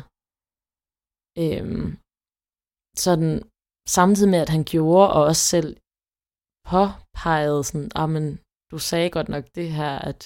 [1.43, 1.67] Øh,
[3.05, 3.33] sådan,
[3.97, 5.71] samtidig med, at han gjorde, og også selv
[6.71, 8.25] påpegede sådan, ah, men
[8.71, 10.19] du sagde godt nok det her, at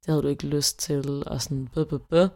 [0.00, 2.28] det havde du ikke lyst til, og sådan, bøh, bøh, bøh.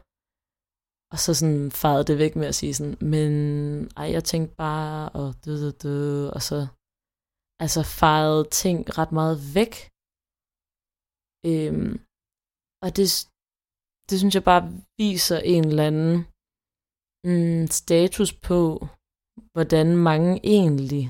[1.13, 3.33] Og så sådan farede det væk med at sige sådan, men
[4.01, 6.59] ej, jeg tænkte bare, og dø, dø, dø, og så
[7.65, 9.75] altså farede ting ret meget væk.
[11.51, 11.93] Øhm,
[12.85, 13.07] og det,
[14.09, 14.65] det synes jeg bare
[15.03, 16.15] viser en eller anden
[17.29, 18.63] mm, status på,
[19.55, 21.05] hvordan mange egentlig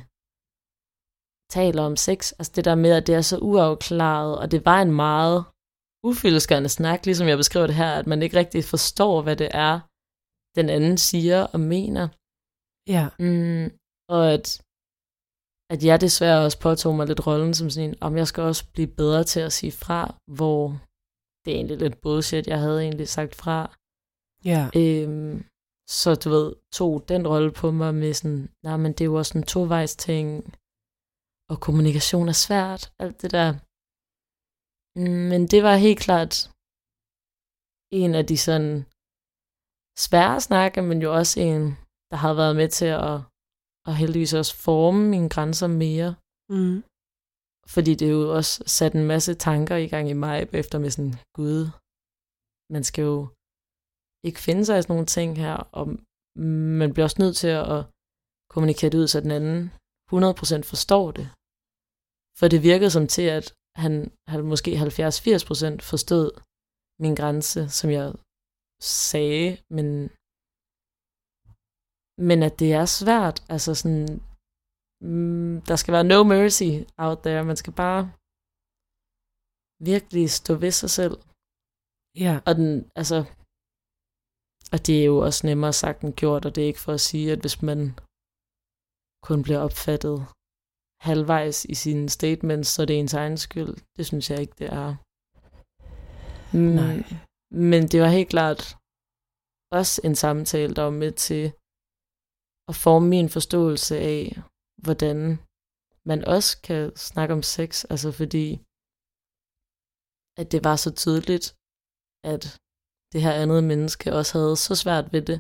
[1.59, 2.21] taler om sex.
[2.39, 5.39] Altså det der med, at det er så uafklaret, og det var en meget
[6.09, 9.75] ufyldeskørende snak, ligesom jeg beskriver det her, at man ikke rigtig forstår, hvad det er,
[10.57, 12.05] den anden siger og mener.
[12.95, 13.05] Ja.
[13.25, 13.67] Mm,
[14.15, 14.47] og at,
[15.73, 18.65] at jeg desværre også påtog mig lidt rollen som sådan en, om jeg skal også
[18.75, 20.01] blive bedre til at sige fra,
[20.39, 20.63] hvor
[21.43, 23.59] det er egentlig lidt bullshit, jeg havde egentlig sagt fra.
[24.53, 24.63] Ja.
[24.81, 25.37] Øhm,
[26.01, 29.15] så du ved, tog den rolle på mig med sådan, nej, men det er jo
[29.15, 30.27] også en tovejs ting,
[31.51, 33.49] og kommunikation er svært, alt det der.
[35.01, 36.35] Mm, Men det var helt klart
[38.01, 38.73] en af de sådan
[39.99, 41.63] svære snakke, men jo også en,
[42.11, 43.21] der har været med til at,
[43.89, 46.15] at heldigvis også forme mine grænser mere.
[46.55, 46.85] Mm.
[47.75, 51.15] Fordi det jo også sat en masse tanker i gang i mig efter med sådan,
[51.39, 51.59] gud,
[52.75, 53.21] man skal jo
[54.27, 55.85] ikke finde sig i sådan nogle ting her, og
[56.81, 57.81] man bliver også nødt til at
[58.53, 59.59] kommunikere det ud, så den anden
[60.13, 61.27] 100% forstår det.
[62.39, 63.47] For det virkede som til, at
[63.83, 63.93] han,
[64.31, 64.85] han måske 70-80%
[65.91, 66.29] forstod
[67.05, 68.07] min grænse, som jeg
[68.83, 69.87] sagde, men,
[72.29, 74.07] men at det er svært, altså sådan,
[75.09, 76.71] mm, der skal være no mercy
[77.05, 78.03] out there, man skal bare
[79.93, 81.17] virkelig stå ved sig selv.
[82.25, 82.35] Ja.
[82.49, 83.19] Og den, altså,
[84.73, 87.07] og det er jo også nemmere sagt end gjort, og det er ikke for at
[87.11, 87.81] sige, at hvis man
[89.29, 90.19] kun bliver opfattet
[91.09, 93.75] halvvejs i sine statements, så er det ens egen skyld.
[93.97, 94.91] Det synes jeg ikke, det er.
[96.57, 96.97] Mm, Nej.
[97.55, 98.63] Men det var helt klart
[99.79, 101.45] også en samtale, der var med til
[102.71, 104.19] at forme min forståelse af,
[104.85, 105.21] hvordan
[106.11, 108.47] man også kan snakke om sex, altså fordi
[110.41, 111.47] at det var så tydeligt,
[112.33, 112.43] at
[113.13, 115.39] det her andet menneske også havde så svært ved det,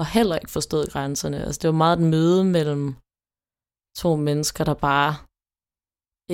[0.00, 1.38] og heller ikke forstod grænserne.
[1.44, 2.84] Altså det var meget et møde mellem
[4.02, 5.12] to mennesker, der bare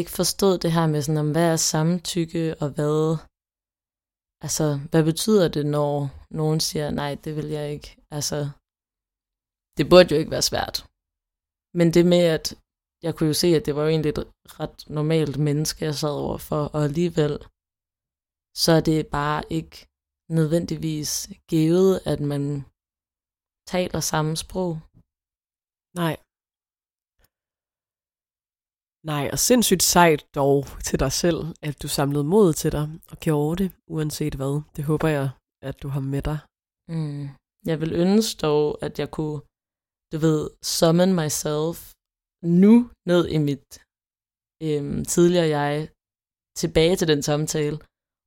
[0.01, 2.99] ikke forstod det her med sådan, om hvad er samtykke, og hvad,
[4.45, 5.93] altså, hvad betyder det, når
[6.41, 7.89] nogen siger, nej, det vil jeg ikke.
[8.17, 8.39] Altså,
[9.77, 10.77] det burde jo ikke være svært.
[11.79, 12.47] Men det med, at
[13.05, 14.25] jeg kunne jo se, at det var jo egentlig et
[14.61, 17.35] ret normalt menneske, jeg sad overfor, og alligevel,
[18.63, 19.77] så er det bare ikke
[20.39, 21.11] nødvendigvis
[21.53, 22.45] givet, at man
[23.73, 24.73] taler samme sprog.
[26.03, 26.15] Nej.
[29.13, 33.17] Nej, og sindssygt sejt dog til dig selv, at du samlede mod til dig og
[33.27, 34.55] gjorde det, uanset hvad.
[34.77, 35.31] Det håber jeg,
[35.69, 36.39] at du har med dig.
[36.95, 37.29] Mm.
[37.71, 39.41] Jeg vil ønske dog, at jeg kunne,
[40.13, 41.79] du ved, summon myself
[42.63, 43.67] nu ned i mit
[44.67, 45.89] øhm, tidligere jeg,
[46.63, 47.77] tilbage til den samtale,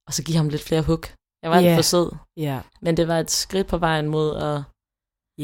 [0.08, 1.06] og så give ham lidt flere hook.
[1.44, 1.78] Jeg var yeah.
[1.78, 2.10] for sød,
[2.48, 2.58] Ja.
[2.82, 4.58] men det var et skridt på vejen mod at,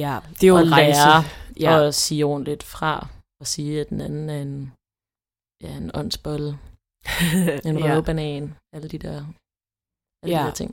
[0.04, 1.00] Ja, det er jo at en rejse.
[1.00, 1.22] lære
[1.66, 1.72] Ja.
[1.80, 1.88] ja.
[1.88, 2.92] at sige ordentligt fra,
[3.42, 4.74] og sige, at den anden er en,
[5.64, 6.50] ja, en åndsbolle,
[7.70, 7.84] en ja.
[7.86, 8.44] røvbanan,
[8.76, 9.18] alle de der,
[10.22, 10.42] alle Ja.
[10.42, 10.72] de der ting.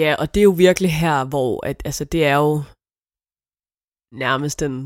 [0.00, 2.52] ja, og det er jo virkelig her, hvor at, altså, det er jo
[4.24, 4.76] nærmest den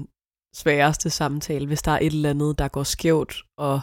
[0.61, 3.35] sværeste samtale, hvis der er et eller andet, der går skævt,
[3.67, 3.81] og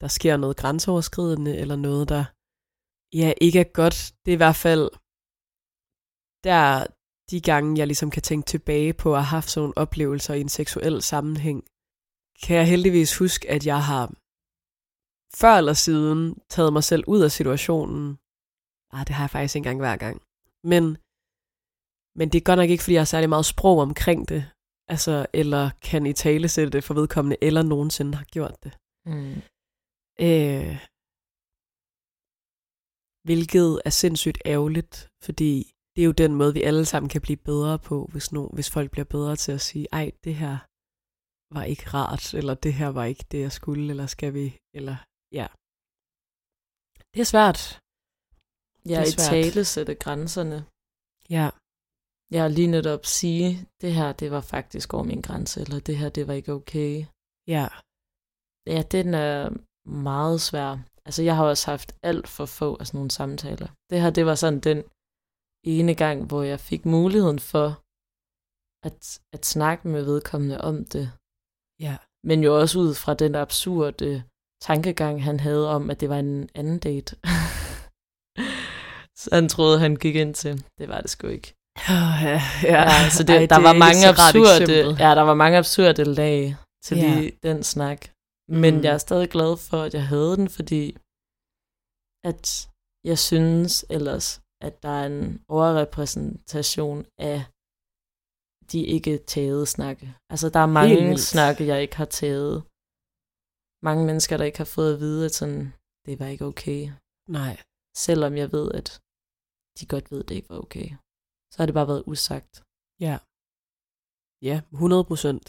[0.00, 2.24] der sker noget grænseoverskridende, eller noget, der
[3.20, 3.98] ja, ikke er godt.
[4.22, 4.84] Det er i hvert fald
[6.48, 6.62] der
[7.30, 10.48] de gange, jeg ligesom kan tænke tilbage på at have haft sådan oplevelser i en
[10.58, 11.58] seksuel sammenhæng,
[12.42, 14.04] kan jeg heldigvis huske, at jeg har
[15.40, 18.18] før eller siden taget mig selv ud af situationen.
[18.92, 20.22] Ah, det har jeg faktisk ikke engang hver gang.
[20.64, 20.84] Men,
[22.18, 24.50] men det er godt nok ikke, fordi jeg har særlig meget sprog omkring det,
[24.88, 28.72] altså, eller kan i tale sætte det for vedkommende, eller nogensinde har gjort det.
[29.06, 29.36] Mm.
[30.28, 30.76] Øh,
[33.24, 37.36] hvilket er sindssygt ærgerligt, fordi det er jo den måde, vi alle sammen kan blive
[37.36, 40.58] bedre på, hvis, no, hvis folk bliver bedre til at sige, ej, det her
[41.54, 44.96] var ikke rart, eller det her var ikke det, jeg skulle, eller skal vi, eller
[45.38, 45.46] ja.
[47.14, 47.60] Det er svært.
[48.92, 49.28] Ja, Det er i svært.
[49.32, 50.58] tale sætte grænserne.
[51.36, 51.46] Ja,
[52.38, 53.48] Jeg lige netop sige,
[53.82, 56.92] det her, det var faktisk over min grænse, eller det her, det var ikke okay.
[57.54, 57.64] ja,
[58.74, 59.36] Ja, den er
[60.08, 60.70] meget svær.
[61.06, 63.68] Altså, jeg har også haft alt for få af sådan nogle samtaler.
[63.90, 64.78] Det her, det var sådan den
[65.74, 67.66] ene gang, hvor jeg fik muligheden for
[68.88, 68.98] at,
[69.36, 71.06] at snakke med vedkommende om det.
[71.86, 71.94] ja,
[72.28, 74.10] Men jo også ud fra den absurde
[74.68, 77.16] tankegang, han havde om, at det var en anden date.
[79.22, 80.54] så han troede, han gik ind til.
[80.78, 81.54] Det var det sgu ikke.
[81.88, 82.82] ja, ja.
[82.82, 86.56] Ja, så det, Ej, der det var mange absurde, ja, der var mange absurde lag
[86.84, 87.14] til Ja.
[87.20, 88.00] lige den snak.
[88.48, 88.82] Men Mm.
[88.84, 90.84] jeg er stadig glad for, at jeg havde den, fordi
[92.30, 92.42] at
[93.10, 97.44] jeg synes ellers, at der er en overrepræsentation af
[98.72, 100.14] de ikke taget snakke.
[100.32, 102.62] Altså, der er mange snakke, jeg ikke har taget.
[103.88, 105.72] Mange mennesker, der ikke har fået at vide, at sådan,
[106.06, 106.80] det var ikke okay.
[107.28, 107.56] Nej,
[108.06, 108.88] Selvom jeg ved, at
[109.78, 110.88] de godt ved, at det ikke var okay.
[111.52, 112.54] Så har det bare været usagt.
[113.06, 113.16] ja.
[114.48, 115.46] Ja, 100 procent.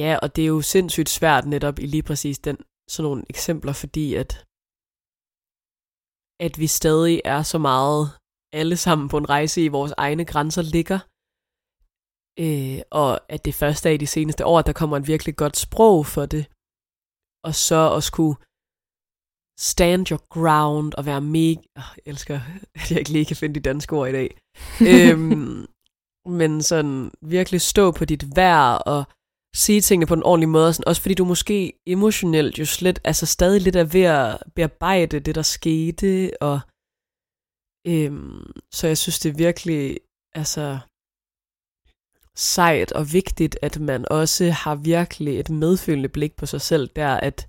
[0.00, 2.56] Ja, og det er jo sindssygt svært netop i lige præcis den,
[2.88, 4.30] sådan nogle eksempler, fordi at,
[6.46, 8.02] at vi stadig er så meget
[8.60, 11.00] alle sammen på en rejse i vores egne grænser ligger.
[12.44, 15.34] Øh, og at det første er i de seneste år, at der kommer et virkelig
[15.42, 16.44] godt sprog for det.
[17.46, 18.36] Og så at skulle
[19.58, 21.60] stand your ground og være mega...
[21.76, 22.40] Oh, jeg elsker,
[22.78, 24.38] at jeg ikke lige kan finde de danske ord i dag.
[24.92, 25.66] øhm,
[26.38, 29.04] men sådan virkelig stå på dit værd og
[29.54, 30.72] sige tingene på en ordentlig måde.
[30.72, 35.20] Sådan, også fordi du måske emotionelt jo slet, altså stadig lidt er ved at bearbejde
[35.20, 36.30] det, der skete.
[36.40, 36.60] Og,
[37.86, 39.98] øhm, så jeg synes, det er virkelig
[40.34, 40.78] altså,
[42.36, 47.14] sejt og vigtigt, at man også har virkelig et medfølende blik på sig selv, der
[47.28, 47.48] at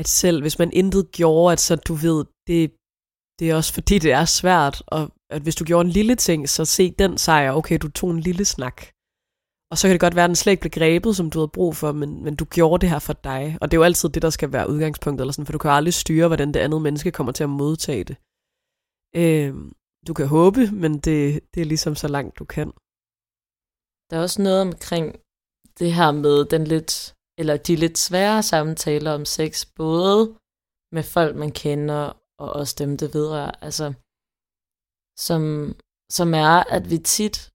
[0.00, 2.60] at selv hvis man intet gjorde, at så du ved, det,
[3.38, 6.48] det er også fordi, det er svært, og at hvis du gjorde en lille ting,
[6.48, 8.78] så se den sejr, okay, du tog en lille snak.
[9.70, 11.56] Og så kan det godt være, at den slet ikke blev grebet, som du havde
[11.58, 13.58] brug for, men, men du gjorde det her for dig.
[13.60, 15.70] Og det er jo altid det, der skal være udgangspunktet, eller sådan, for du kan
[15.70, 18.16] aldrig styre, hvordan det andet menneske kommer til at modtage det.
[19.16, 19.54] Øh,
[20.06, 21.22] du kan håbe, men det,
[21.54, 22.68] det er ligesom så langt du kan.
[24.08, 25.06] Der er også noget omkring
[25.78, 30.38] det her med den lidt eller de lidt svære samtaler om sex, både
[30.92, 33.50] med folk, man kender, og også dem, det vedrører.
[33.50, 33.92] Altså,
[35.18, 35.74] som,
[36.10, 37.52] som er, at vi tit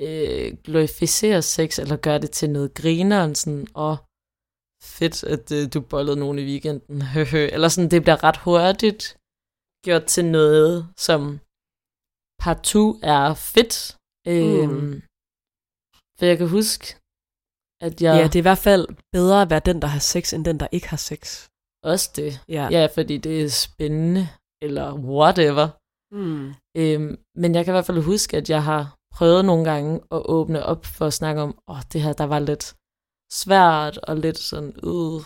[0.00, 3.96] øh, glorificerer sex, eller gør det til noget grineren, sådan, og
[4.82, 7.02] fedt, at øh, du bollede nogen i weekenden,
[7.54, 9.18] eller sådan, det bliver ret hurtigt
[9.84, 11.40] gjort til noget, som
[12.38, 13.96] partout er fedt.
[14.26, 15.02] Øh, mm.
[16.18, 16.84] For jeg kan huske,
[17.86, 18.16] at jeg...
[18.20, 20.60] Ja, det er i hvert fald bedre at være den, der har sex, end den,
[20.60, 21.48] der ikke har sex.
[21.82, 22.40] Også det.
[22.48, 24.28] Ja, ja fordi det er spændende,
[24.62, 25.68] eller whatever.
[26.14, 26.54] Mm.
[26.76, 30.22] Øhm, men jeg kan i hvert fald huske, at jeg har prøvet nogle gange at
[30.24, 32.74] åbne op for at snakke om, åh, oh, det her, der var lidt
[33.32, 35.22] svært, og lidt sådan, uh,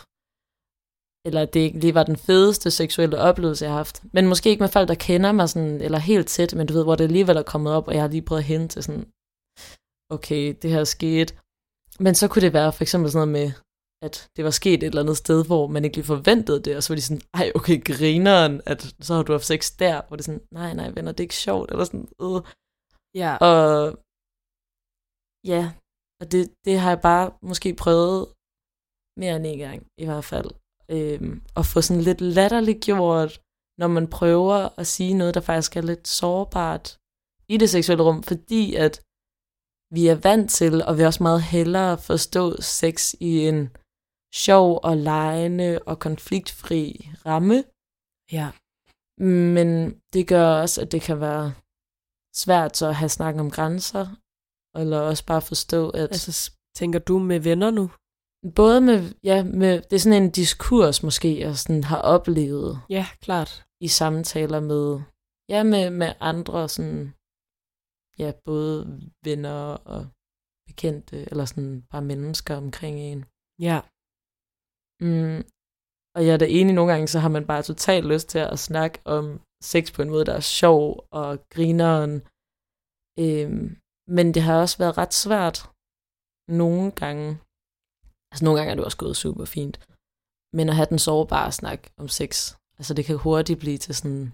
[1.26, 4.02] eller det ikke lige var den fedeste seksuelle oplevelse, jeg har haft.
[4.12, 6.84] Men måske ikke med folk, der kender mig sådan, eller helt tæt, men du ved,
[6.84, 9.06] hvor det alligevel er kommet op, og jeg har lige prøvet at hente til sådan,
[10.10, 11.34] okay, det her skete,
[12.04, 13.52] men så kunne det være for eksempel sådan noget med,
[14.06, 16.82] at det var sket et eller andet sted, hvor man ikke lige forventede det, og
[16.82, 20.16] så var de sådan, ej, okay, grineren, at så har du haft sex der, hvor
[20.16, 22.40] det er sådan, nej, nej, venner, det er ikke sjovt, eller sådan, øh.
[23.22, 23.32] Ja.
[23.48, 23.64] Og
[25.52, 25.62] ja,
[26.20, 28.20] og det, det har jeg bare måske prøvet
[29.20, 30.50] mere end en gang, i hvert fald,
[30.90, 33.40] øhm, at få sådan lidt latterligt gjort,
[33.78, 36.98] når man prøver at sige noget, der faktisk er lidt sårbart
[37.48, 38.94] i det seksuelle rum, fordi at
[39.96, 43.76] vi er vant til, og vi også meget hellere forstå sex i en
[44.34, 47.64] sjov og legende og konfliktfri ramme.
[48.32, 48.48] Ja.
[49.56, 49.68] Men
[50.12, 51.54] det gør også, at det kan være
[52.36, 54.06] svært så at have snakket om grænser,
[54.78, 56.00] eller også bare forstå, at...
[56.00, 57.90] Altså, tænker du med venner nu?
[58.60, 62.80] Både med, ja, med, det er sådan en diskurs måske, jeg sådan har oplevet.
[62.90, 63.66] Ja, klart.
[63.80, 65.00] I samtaler med,
[65.48, 67.14] ja, med, med andre sådan
[68.18, 68.76] ja, både
[69.24, 69.60] venner
[69.94, 70.00] og
[70.66, 73.24] bekendte, eller sådan bare mennesker omkring en.
[73.66, 73.78] Ja.
[75.00, 75.40] Mm,
[76.16, 78.58] og jeg er da enig nogle gange, så har man bare totalt lyst til at
[78.58, 79.24] snakke om
[79.72, 82.14] sex på en måde, der er sjov og grineren.
[83.24, 83.66] Øhm,
[84.16, 85.58] men det har også været ret svært
[86.62, 87.26] nogle gange.
[88.30, 89.76] Altså nogle gange er det også gået super fint.
[90.56, 92.30] Men at have den sårbare snak om sex,
[92.78, 94.32] altså det kan hurtigt blive til sådan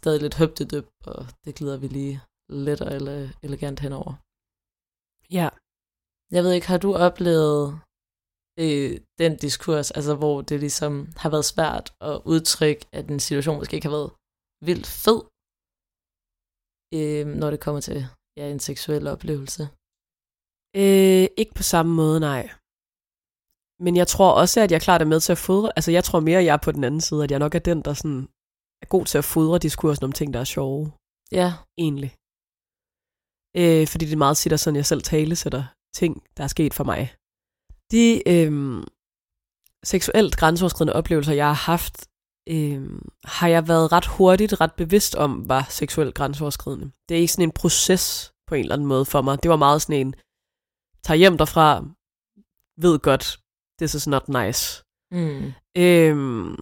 [0.00, 2.16] stadig lidt høbtedøb, og det glider vi lige
[2.66, 4.12] let og ele- elegant henover.
[5.38, 5.48] Ja.
[6.36, 7.80] Jeg ved ikke, har du oplevet
[8.62, 13.58] øh, den diskurs, altså hvor det ligesom har været svært at udtrykke, at en situation
[13.58, 14.12] måske ikke har været
[14.68, 15.20] vildt fed,
[16.98, 17.98] øh, når det kommer til
[18.38, 19.62] ja, en seksuel oplevelse?
[20.82, 22.42] Øh, ikke på samme måde, nej.
[23.80, 25.72] Men jeg tror også, at jeg klart er med til at fodre.
[25.76, 27.58] Altså, jeg tror mere, at jeg er på den anden side, at jeg nok er
[27.58, 28.28] den, der sådan
[28.82, 30.92] er god til at fodre diskursen om ting, der er sjove.
[31.32, 31.52] Ja.
[31.78, 32.16] Egentlig.
[33.56, 35.64] Øh, fordi det er meget sitter sådan, jeg selv talesætter
[35.94, 37.14] ting, der er sket for mig.
[37.90, 38.82] De øh,
[39.84, 42.08] seksuelt grænseoverskridende oplevelser, jeg har haft,
[42.48, 46.90] øh, har jeg været ret hurtigt, ret bevidst om, var seksuelt grænseoverskridende.
[47.08, 49.42] Det er ikke sådan en proces på en eller anden måde for mig.
[49.42, 50.14] Det var meget sådan en,
[51.02, 51.84] tager hjem derfra,
[52.76, 53.38] ved godt,
[53.80, 54.62] this is not nice.
[55.18, 55.44] Mm.
[55.84, 56.56] Øhm,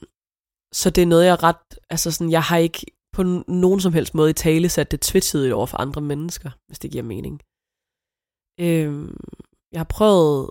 [0.80, 3.22] så det er noget, jeg ret, altså sådan, jeg har ikke på
[3.64, 6.90] nogen som helst måde i tale sat det tvetydigt over for andre mennesker, hvis det
[6.92, 7.36] giver mening.
[8.66, 9.16] Øhm,
[9.72, 10.50] jeg har prøvet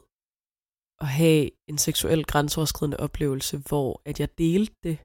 [1.04, 4.98] at have en seksuel grænseoverskridende oplevelse, hvor at jeg delte det,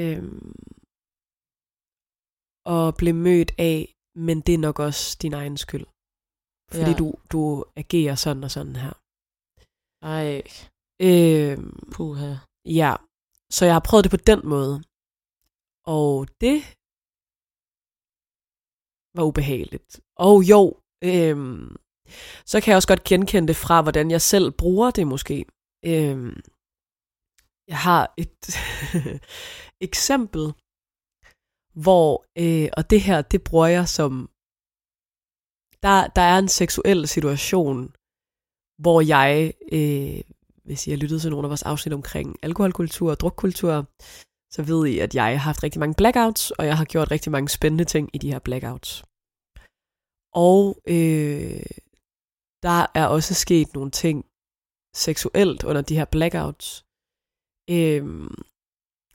[0.00, 0.54] øhm,
[2.74, 3.78] og blev mødt af,
[4.26, 5.86] men det er nok også din egen skyld.
[6.78, 6.98] fordi Ja.
[7.02, 8.92] du, du agerer sådan og sådan her.
[10.02, 10.42] Ej,
[11.00, 11.58] Øh,
[11.94, 12.30] puha.
[12.80, 12.92] ja,
[13.50, 14.74] så jeg har prøvet det på den måde.
[15.98, 16.58] Og det
[19.16, 20.00] var ubehageligt.
[20.26, 20.62] Og jo,
[21.10, 21.76] øhm,
[22.50, 25.36] så kan jeg også godt genkende det fra, hvordan jeg selv bruger det måske.
[25.92, 26.34] Øhm,
[27.72, 28.40] jeg har et
[29.88, 30.44] eksempel,
[31.84, 32.10] hvor,
[32.42, 34.12] øh, og det her, det bruger jeg som,
[35.86, 37.80] der, der er en seksuel situation,
[38.78, 40.20] hvor jeg, øh,
[40.64, 43.86] hvis I har lyttet til nogle af vores afsnit omkring alkoholkultur og drukkultur,
[44.54, 47.32] så ved I, at jeg har haft rigtig mange blackouts, og jeg har gjort rigtig
[47.32, 49.04] mange spændende ting i de her blackouts.
[50.32, 51.62] Og øh,
[52.62, 54.26] der er også sket nogle ting
[54.96, 56.84] seksuelt under de her blackouts,
[57.70, 58.04] øh,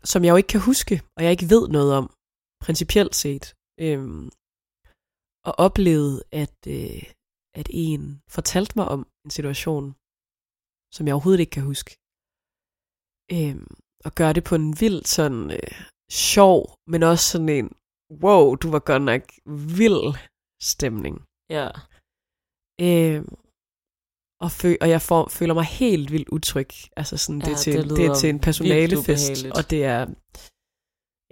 [0.03, 2.05] som jeg jo ikke kan huske, og jeg ikke ved noget om,
[2.65, 3.45] principielt set.
[3.79, 4.03] Øh,
[5.47, 7.03] og oplevede, at, øh,
[7.59, 9.85] at en fortalte mig om en situation,
[10.95, 11.91] som jeg overhovedet ikke kan huske.
[13.35, 13.57] Øh,
[14.05, 15.73] og gøre det på en vild sådan øh,
[16.31, 16.59] sjov,
[16.91, 17.67] men også sådan en,
[18.23, 19.23] wow, du var godt nok
[19.79, 20.05] vild
[20.73, 21.15] stemning.
[21.55, 21.67] Ja.
[22.87, 23.21] Øh,
[24.45, 26.71] og, fø- og jeg får, føler mig helt vildt utryg.
[26.99, 30.01] Altså sådan, det, Ja, er til, det det, er til en personalefest, og det er,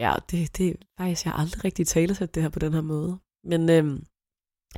[0.04, 2.86] ja, det, det er faktisk, jeg har aldrig rigtig talesat det her på den her
[2.96, 3.12] måde.
[3.52, 3.98] Men øhm,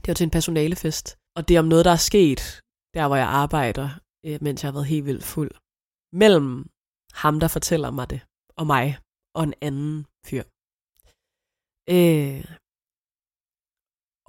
[0.02, 1.06] det var til en personalefest,
[1.38, 2.42] og det er om noget, der er sket,
[2.94, 3.88] der hvor jeg arbejder,
[4.26, 5.54] øh, mens jeg har været helt vildt fuld.
[6.22, 6.50] Mellem
[7.22, 8.22] ham, der fortæller mig det,
[8.60, 8.88] og mig,
[9.38, 10.44] og en anden fyr.
[11.96, 12.44] Øh,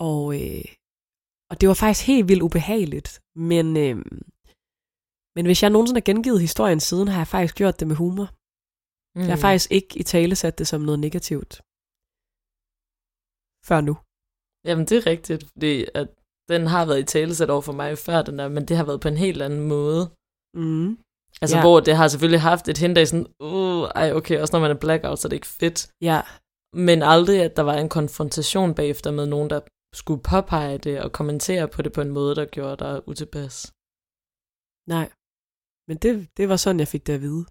[0.09, 0.68] og, øh,
[1.50, 3.11] og det var faktisk helt vildt ubehageligt,
[3.50, 3.96] men, øh,
[5.37, 8.29] men hvis jeg nogensinde har gengivet historien siden, har jeg faktisk gjort det med humor.
[9.16, 9.27] Mm.
[9.29, 11.53] Jeg har faktisk ikke i tale sat det som noget negativt.
[13.68, 13.94] Før nu.
[14.68, 16.09] Jamen, det er rigtigt, fordi at
[16.48, 19.00] den har været i talesæt over for mig før, den der, men det har været
[19.00, 20.02] på en helt anden måde.
[20.54, 20.98] Mm.
[21.42, 21.62] Altså, Ja.
[21.62, 24.70] hvor det har selvfølgelig haft et hint af sådan, uh, ej, okay, også når man
[24.70, 25.78] er blackout, så er det ikke fedt.
[26.00, 26.20] Ja,
[26.72, 29.61] Men aldrig, at der var en konfrontation bagefter med nogen, der
[29.94, 33.72] skulle påpege det og kommentere på det på en måde, der gjorde dig utilpas.
[34.88, 35.09] nej.
[35.88, 37.44] Men det, det var sådan, jeg fik det at vide,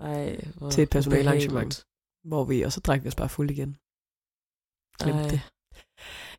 [0.00, 0.26] Ej,
[0.70, 1.52] Til et personalearrangement.
[1.52, 1.84] ubehageligt.
[2.30, 3.72] hvor vi, og så drak vi os bare fuld igen.
[5.02, 5.28] Glem Ej.
[5.32, 5.40] det.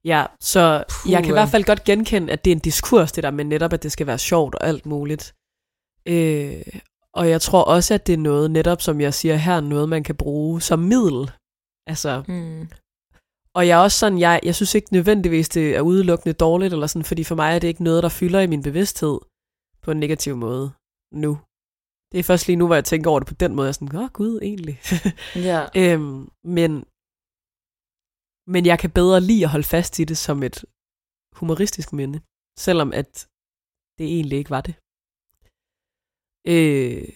[0.05, 3.11] Ja, så Puh, jeg kan i hvert fald godt genkende, at det er en diskurs,
[3.11, 5.33] det der med netop, at det skal være sjovt og alt muligt.
[6.07, 6.61] Øh,
[7.13, 10.03] og jeg tror også, at det er noget, netop som jeg siger her, noget man
[10.03, 11.31] kan bruge som middel.
[11.87, 12.67] Altså, Mm.
[13.55, 16.87] og jeg er også sådan, jeg, jeg synes ikke nødvendigvis, det er udelukkende dårligt, eller
[16.87, 19.19] sådan, fordi for mig er det ikke noget, der fylder i min bevidsthed
[19.81, 20.71] på en negativ måde
[21.13, 21.39] nu.
[22.11, 23.73] Det er først lige nu, hvor jeg tænker over det på den måde, jeg er
[23.73, 24.79] sådan, åh gud, egentlig.
[25.35, 25.65] Ja.
[25.75, 26.85] øhm, men,
[28.53, 30.65] men jeg kan bedre lide at holde fast i det som et
[31.39, 32.19] humoristisk minde,
[32.65, 33.27] selvom at
[33.97, 34.75] det egentlig ikke var det.
[36.53, 37.09] Øh,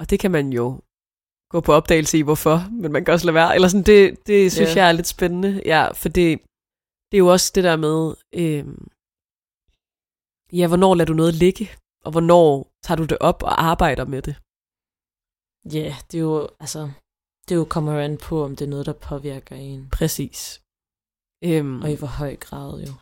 [0.00, 0.80] og det kan man jo
[1.52, 3.54] gå på opdagelse i, hvorfor, men man kan også lade være.
[3.54, 4.80] Eller sådan, det, det synes Ja.
[4.80, 6.28] jeg er lidt spændende, ja, for det,
[7.08, 7.98] det er jo også det der med,
[8.40, 8.64] øh,
[10.58, 11.66] ja, hvornår lader du noget ligge,
[12.04, 12.48] og hvornår
[12.84, 14.34] tager du det op og arbejder med det.
[15.78, 16.80] Ja, det er jo, altså,
[17.44, 19.88] det er jo kommer an på, om det er noget, der påvirker en.
[19.98, 20.62] Præcis.
[21.44, 22.92] Øhm, Og i hvor høj grad jo.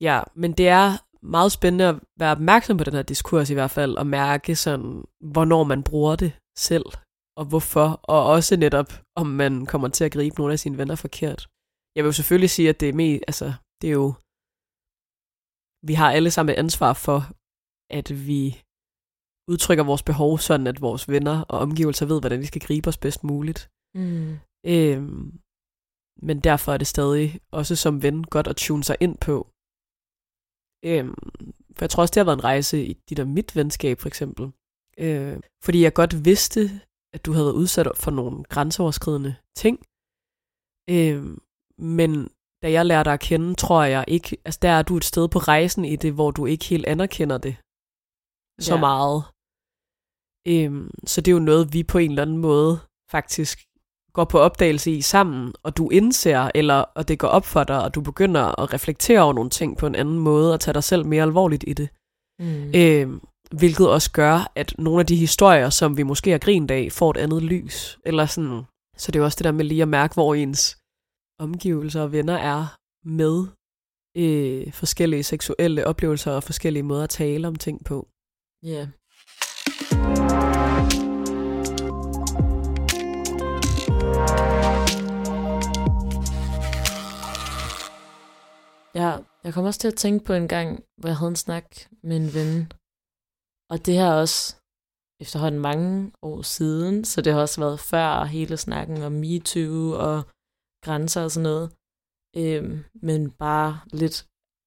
[0.00, 0.88] Ja, men det er
[1.22, 5.04] meget spændende at være opmærksom på den her diskurs i hvert fald, og mærke sådan,
[5.20, 6.84] hvornår man bruger det selv,
[7.36, 10.94] og hvorfor, og også netop, om man kommer til at gribe nogle af sine venner
[10.94, 11.48] forkert.
[11.94, 14.08] Jeg vil jo selvfølgelig sige, at det er mest, altså, det er jo,
[15.88, 17.18] vi har alle sammen et ansvar for,
[17.98, 18.42] at vi
[19.50, 22.98] udtrykker vores behov sådan, at vores venner og omgivelser ved, hvordan de skal gribe os
[22.98, 23.60] bedst muligt.
[23.94, 24.38] Mm.
[24.66, 25.40] Øhm,
[26.22, 29.36] men derfor er det stadig også som ven godt at tune sig ind på.
[30.90, 31.14] Øhm,
[31.76, 34.08] for jeg tror også, det har været en rejse i dit og mit venskab, for
[34.08, 34.44] eksempel.
[34.98, 36.60] Øh, fordi jeg godt vidste,
[37.14, 39.76] at du havde været udsat for nogle grænseoverskridende ting.
[40.90, 41.38] Øhm,
[41.78, 42.10] men
[42.62, 45.28] da jeg lærte dig at kende, tror jeg ikke, altså der er du et sted
[45.28, 47.54] på rejsen i det, hvor du ikke helt anerkender det
[48.68, 48.80] så Ja.
[48.80, 49.20] meget.
[50.52, 52.72] Øhm, så det er jo noget, vi på en eller anden måde
[53.10, 53.56] faktisk
[54.12, 57.82] går på opdagelse i sammen, og du indser, eller og det går op for dig,
[57.84, 60.84] og du begynder at reflektere over nogle ting på en anden måde, og tage dig
[60.84, 61.88] selv mere alvorligt i det.
[62.40, 62.72] Mm.
[62.74, 63.20] Øhm,
[63.58, 67.10] hvilket også gør, at nogle af de historier, som vi måske har grint af, får
[67.10, 67.98] et andet lys.
[68.06, 68.62] Eller sådan.
[68.96, 70.78] Så det er jo også det der med lige at mærke, hvor ens
[71.40, 73.46] omgivelser og venner er med
[74.16, 78.08] øh, forskellige seksuelle oplevelser og forskellige måder at tale om ting på.
[78.62, 78.88] Ja.
[89.00, 89.10] Ja,
[89.44, 90.68] jeg kom også til at tænke på en gang,
[90.98, 91.68] hvor jeg havde en snak
[92.08, 92.54] med en ven.
[93.72, 94.40] Og det her også
[95.24, 95.90] efterhånden mange
[96.30, 100.18] år siden, så det har også været før hele snakken om MeToo og
[100.86, 101.66] grænser og sådan noget.
[102.40, 102.76] Øhm,
[103.06, 104.16] men bare lidt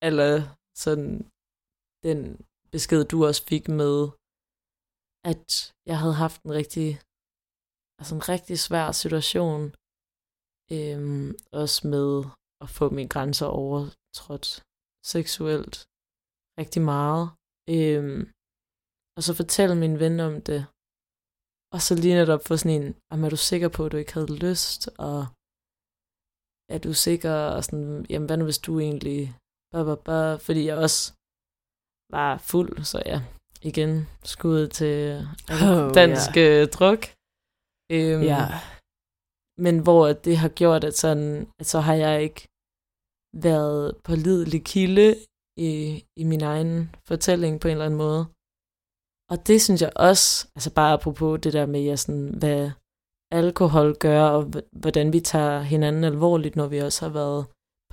[0.07, 0.33] eller
[0.83, 1.11] sådan
[2.07, 2.19] den
[2.73, 3.97] besked, du også fik med,
[5.31, 5.45] at
[5.89, 6.87] jeg havde haft en rigtig,
[7.99, 9.61] altså en rigtig svær situation,
[10.75, 11.29] øhm,
[11.61, 12.09] også med
[12.63, 13.49] at få mine grænser
[14.11, 14.63] overtrådt
[15.13, 15.75] seksuelt
[16.59, 17.25] rigtig meget.
[17.75, 18.21] Øhm,
[19.17, 20.61] og så fortælle min ven om det.
[21.73, 24.13] Og så lige netop få sådan en, om er du sikker på, at du ikke
[24.13, 25.19] havde lyst, og
[26.73, 29.19] er du sikker, og sådan, jamen hvad nu hvis du egentlig,
[29.71, 31.01] bah, bah, bah, fordi jeg også
[32.15, 33.19] var fuld, så ja,
[33.69, 33.91] igen
[34.33, 34.97] skud til
[35.63, 36.67] oh, dansk yeah.
[36.75, 37.01] druk.
[37.95, 38.43] Øhm, Ja.
[39.65, 42.41] Men hvor det har gjort, at, sådan, at så har jeg ikke
[43.33, 45.15] været på lidelig kilde
[45.57, 48.23] i, i min egen fortælling på en eller anden måde.
[49.31, 52.71] Og det synes jeg også, altså bare apropos det der med, ja, sådan, hvad
[53.31, 57.41] alkohol gør, og hvordan vi tager hinanden alvorligt, når vi også har været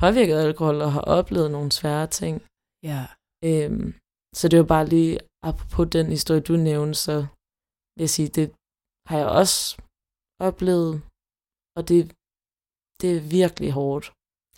[0.01, 2.35] påvirket af alkohol og har oplevet nogle svære ting.
[2.83, 3.03] Ja.
[3.49, 3.95] Øhm,
[4.39, 5.19] så det var bare lige
[5.49, 7.17] apropos den historie, du nævnte, så
[7.95, 8.47] vil jeg sige, det
[9.09, 9.61] har jeg også
[10.49, 10.93] oplevet,
[11.77, 11.99] og det,
[13.01, 14.07] det er virkelig hårdt,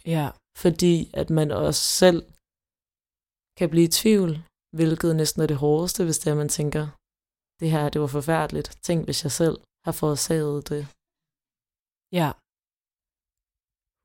[0.06, 0.26] Ja.
[0.62, 2.20] Fordi at man også selv
[3.58, 4.30] kan blive i tvivl,
[4.78, 6.84] hvilket næsten er det hårdeste, hvis det er, man tænker,
[7.60, 8.68] det her, det var forfærdeligt.
[8.86, 10.82] Tænk, hvis jeg selv har forårsaget det.
[12.18, 12.28] Ja.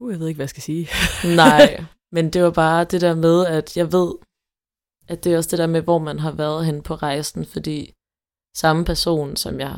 [0.01, 0.85] Uh, jeg ved ikke, hvad jeg skal sige.
[1.43, 1.67] Nej,
[2.15, 4.11] men det var bare det der med, at jeg ved,
[5.11, 7.79] at det er også det der med, hvor man har været hen på rejsen, fordi
[8.63, 9.75] samme person, som jeg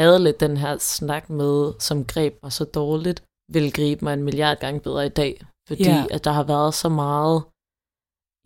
[0.00, 1.56] havde lidt den her snak med,
[1.86, 3.18] som greb mig så dårligt,
[3.54, 5.32] vil gribe mig en milliard gange bedre i dag,
[5.68, 6.06] fordi Ja.
[6.10, 7.44] at der har været så meget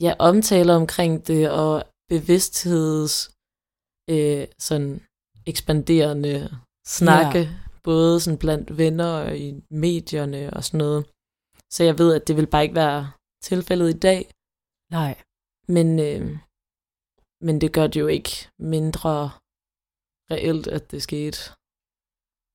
[0.01, 3.31] ja, omtale omkring det, og bevidstheds
[4.11, 5.01] øh, sådan
[5.47, 7.55] ekspanderende snakke, ja.
[7.83, 11.07] både sådan blandt venner og i medierne og sådan noget.
[11.71, 13.13] Så jeg ved, at det vil bare ikke være
[13.43, 14.31] tilfældet i dag,
[14.91, 15.23] Nej.
[15.69, 16.39] men, øh,
[17.47, 19.31] men det gør det jo ikke mindre
[20.31, 21.39] reelt, at det skete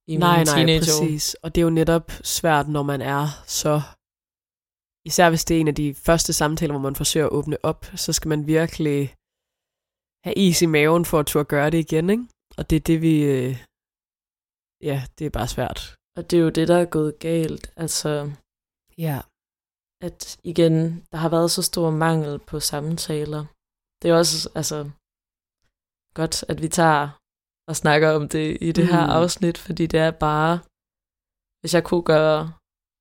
[0.08, 1.00] i nej, mine nej, teenageår.
[1.02, 1.34] præcis.
[1.44, 3.82] Og det er jo netop svært, når man er så...
[5.06, 7.86] Især hvis det er en af de første samtaler, hvor man forsøger at åbne op,
[7.96, 9.00] så skal man virkelig
[10.26, 12.26] have is i maven for at turde gøre det igen, ikke?
[12.58, 13.24] Og det er det, vi...
[13.24, 13.56] øh,
[14.90, 15.80] Ja, det er bare svært.
[16.18, 17.74] Og det er jo det, der er gået galt.
[17.76, 18.32] Altså,
[18.98, 19.18] Ja.
[20.08, 20.76] at igen,
[21.12, 23.46] der har været så stor mangel på samtaler.
[24.02, 24.80] Det er også altså,
[26.20, 27.10] godt, at vi tager
[27.70, 29.10] og snakker om det i det her Mm.
[29.20, 30.54] afsnit, fordi det er bare,
[31.62, 32.54] hvis jeg kunne gøre,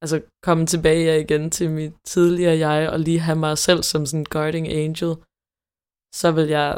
[0.03, 4.21] altså komme tilbage igen til mit tidligere jeg, og lige have mig selv som sådan
[4.21, 5.13] en guarding angel,
[6.21, 6.69] så vil jeg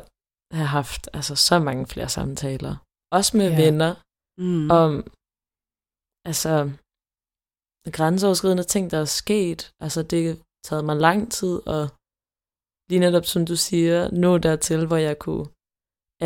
[0.58, 2.74] have haft altså, så mange flere samtaler.
[3.18, 3.56] Også med Ja.
[3.64, 3.92] venner,
[4.40, 4.70] Mm.
[4.80, 4.90] om
[6.30, 6.52] altså
[7.98, 9.60] grænseoverskridende ting, der er sket.
[9.84, 10.36] Altså det har
[10.68, 11.82] taget mig lang tid, og
[12.90, 15.46] lige netop som du siger, nå dertil, hvor jeg kunne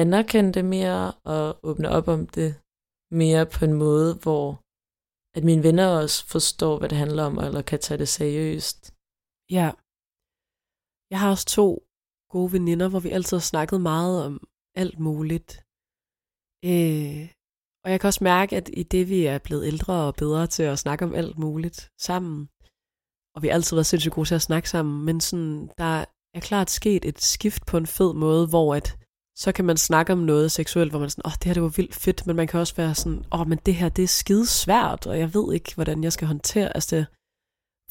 [0.03, 2.51] anerkende det mere, og åbne op om det
[3.20, 4.44] mere på en måde, hvor
[5.39, 8.78] at mine venner også forstår, hvad det handler om, eller kan tage det seriøst.
[9.57, 9.68] Ja.
[11.12, 11.68] Jeg har også to
[12.34, 14.34] gode veninder, hvor vi altid har snakket meget om
[14.82, 15.51] alt muligt.
[16.70, 17.22] Øh,
[17.84, 20.62] og jeg kan også mærke, at i det, vi er blevet ældre og bedre til
[20.62, 21.78] at snakke om alt muligt
[22.09, 22.39] sammen,
[23.34, 26.05] og vi har altid været sindssygt gode til at snakke sammen, men sådan, der
[26.36, 28.89] er klart sket et skift på en fed måde, hvor at
[29.43, 31.55] så kan man snakke om noget seksuelt, hvor man er sådan, åh, oh, det her
[31.55, 33.89] det var vildt fedt, men man kan også være sådan, åh, oh, men det her
[33.89, 37.07] det er skide svært, og jeg ved ikke, hvordan jeg skal håndtere altså det.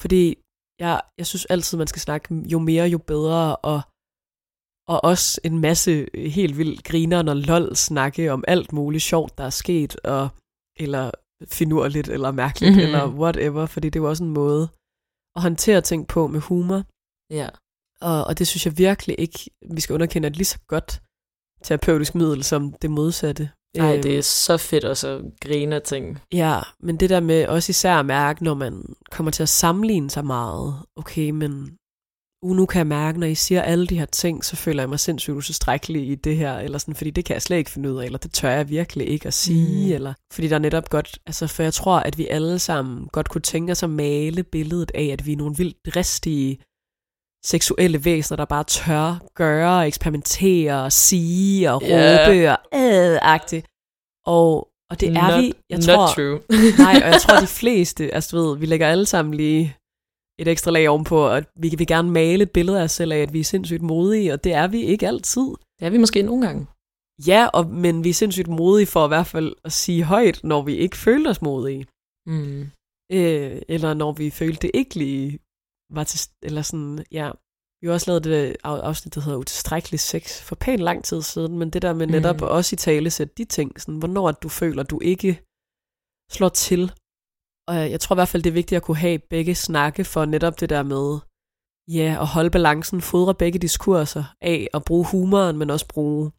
[0.01, 0.23] Fordi
[0.79, 3.81] jeg, jeg synes altid, man skal snakke jo mere, jo bedre, og,
[4.93, 9.43] og også en masse helt vildt griner og lol snakke om alt muligt sjovt, der
[9.43, 10.29] er sket, og,
[10.79, 11.11] eller
[11.59, 12.81] finurligt, eller mærkeligt, Mhm.
[12.81, 12.95] mm-hmm.
[12.95, 14.63] eller whatever, fordi det er jo også en måde
[15.35, 16.83] at håndtere ting på med humor,
[17.39, 17.49] Ja.
[18.01, 19.39] og, og det synes jeg virkelig ikke,
[19.75, 21.01] vi skal underkende, at lige så godt
[21.63, 23.49] terapeutisk middel som det modsatte.
[23.77, 26.19] Nej, Øhm, det er så fedt også at grine af ting.
[26.33, 30.09] Ja, men det der med også især at mærke, når man kommer til at sammenligne
[30.09, 31.69] sig meget, okay, men
[32.41, 34.89] uh, nu kan jeg mærke, når I siger alle de her ting, så føler jeg
[34.89, 37.91] mig sindssygt utilstrækkelig i det her, eller sådan, fordi det kan jeg slet ikke finde
[37.93, 39.93] ud af, eller det tør jeg virkelig ikke at sige, Mm.
[39.93, 43.29] eller fordi der er netop godt, altså for jeg tror, at vi alle sammen godt
[43.29, 46.59] kunne tænke os at male billedet af, at vi er nogle vildt dristige
[47.53, 51.87] seksuelle væsener, der bare tør gøre, eksperimentere, og sige og Ja.
[51.87, 52.57] råbe og
[53.55, 53.61] øh
[54.25, 56.39] Og, og det er not, vi, jeg not tror, true.
[56.85, 59.75] nej, og jeg tror de fleste, altså du ved, vi lægger alle sammen lige
[60.39, 63.17] et ekstra lag ovenpå, at vi vil gerne male et billede af os selv af,
[63.17, 65.47] at vi er sindssygt modige, og det er vi ikke altid.
[65.79, 66.67] Det er vi måske nogle gange.
[67.27, 70.61] Ja, og, men vi er sindssygt modige for i hvert fald at sige højt, når
[70.61, 71.85] vi ikke føler os modige.
[72.25, 72.61] Mm.
[73.11, 75.39] Øh, eller når vi følte det ikke lige
[75.89, 77.31] var til, eller sådan, ja.
[77.81, 81.57] Vi har også lavet det afsnit, der hedder Utilstrækkelig sex for pænt lang tid siden,
[81.57, 82.47] men det der med netop mm.
[82.57, 85.41] også i tale sætte de ting, sådan, hvornår du føler, du ikke
[86.31, 86.91] slår til.
[87.67, 90.25] Og jeg tror i hvert fald, det er vigtigt at kunne have begge snakke for
[90.25, 91.07] netop det der med,
[91.97, 96.31] ja, at holde balancen, fodre begge diskurser af at bruge humoren, men også bruge,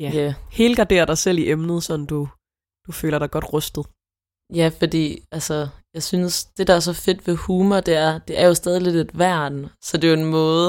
[0.00, 0.34] ja, Yeah.
[0.50, 2.28] helgardere dig selv i emnet, så du,
[2.86, 3.84] du føler dig godt rustet.
[4.54, 5.04] Ja, fordi
[5.36, 8.54] altså, jeg synes, det der er så fedt ved humor, det er, det er jo
[8.54, 9.56] stadig lidt et værn.
[9.84, 10.68] Så det er jo en måde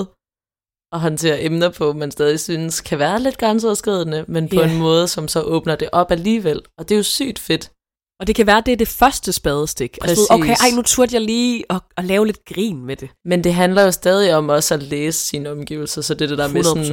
[0.94, 4.72] at håndtere emner på, man stadig synes kan være lidt grænseoverskridende, men på Ja.
[4.72, 6.62] en måde, som så åbner det op alligevel.
[6.78, 7.72] Og det er jo sygt fedt.
[8.20, 9.98] Og det kan være, det er det første spadestik.
[10.02, 10.30] Altså, Præcis.
[10.30, 13.10] okay, ej, nu turde jeg lige at, at lave lidt grin med det.
[13.26, 16.38] Men det handler jo stadig om også at læse sine omgivelser, så det er det
[16.38, 16.88] der med sådan, 100%.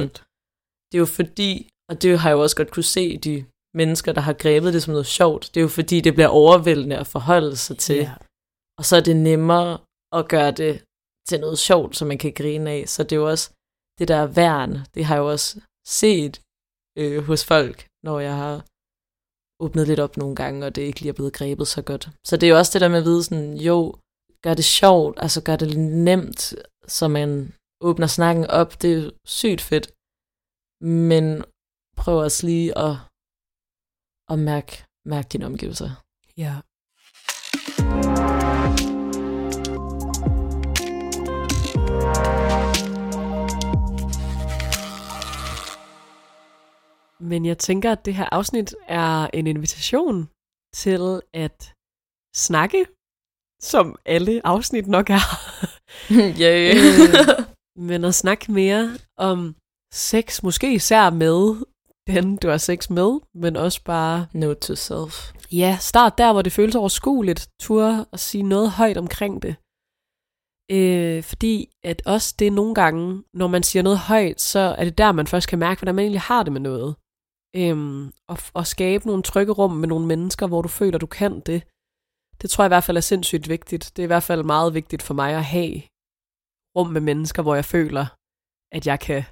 [0.91, 4.11] det er jo fordi, og det har jeg jo også godt kunne se, de mennesker,
[4.13, 7.07] der har grebet det som noget sjovt, det er jo fordi, det bliver overvældende at
[7.07, 7.95] forholde sig til.
[7.95, 8.13] Ja.
[8.77, 9.77] Og så er det nemmere
[10.17, 10.73] at gøre det
[11.27, 12.89] til noget sjovt, som man kan grine af.
[12.93, 13.47] Så det er jo også
[13.99, 16.41] det der værn, det har jeg jo også set
[16.99, 18.55] øh, hos folk, når jeg har
[19.63, 22.09] åbnet lidt op nogle gange, og det ikke lige er blevet grebet så godt.
[22.27, 23.95] Så det er jo også det der med at vide sådan, jo,
[24.43, 25.77] gør det sjovt, altså gør det
[26.09, 26.55] nemt,
[26.87, 29.87] så man åbner snakken op, det er jo sygt fedt.
[30.81, 31.25] Men
[31.97, 32.93] prøv også lige at,
[34.29, 35.89] at mærke, mærke dine omgivelser.
[36.37, 36.55] ja.
[47.19, 50.29] Men jeg tænker, at det her afsnit er en invitation
[50.73, 51.73] til at
[52.35, 52.85] snakke,
[53.61, 55.25] som alle afsnit nok er.
[56.41, 56.75] yeah.
[56.75, 57.45] Øh,
[57.87, 59.55] men at snakke mere om
[59.93, 61.65] sex, måske især med
[62.07, 65.33] den, du har sex med, men også bare, Note to self.
[65.51, 69.55] ja, start der, hvor det føles overskueligt, tur og sige noget højt omkring det.
[70.71, 74.97] Øh, fordi at også det nogle gange, når man siger noget højt, så er det
[74.97, 76.95] der, man først kan mærke, hvordan man egentlig har det med noget.
[77.55, 81.39] Øhm, og, og skabe nogle trygge rum med nogle mennesker, hvor du føler, du kan
[81.39, 81.63] det.
[82.41, 83.91] Det tror jeg i hvert fald er sindssygt vigtigt.
[83.95, 85.81] Det er i hvert fald meget vigtigt for mig at have
[86.77, 88.05] rum med mennesker, hvor jeg føler,
[88.75, 89.23] at jeg kan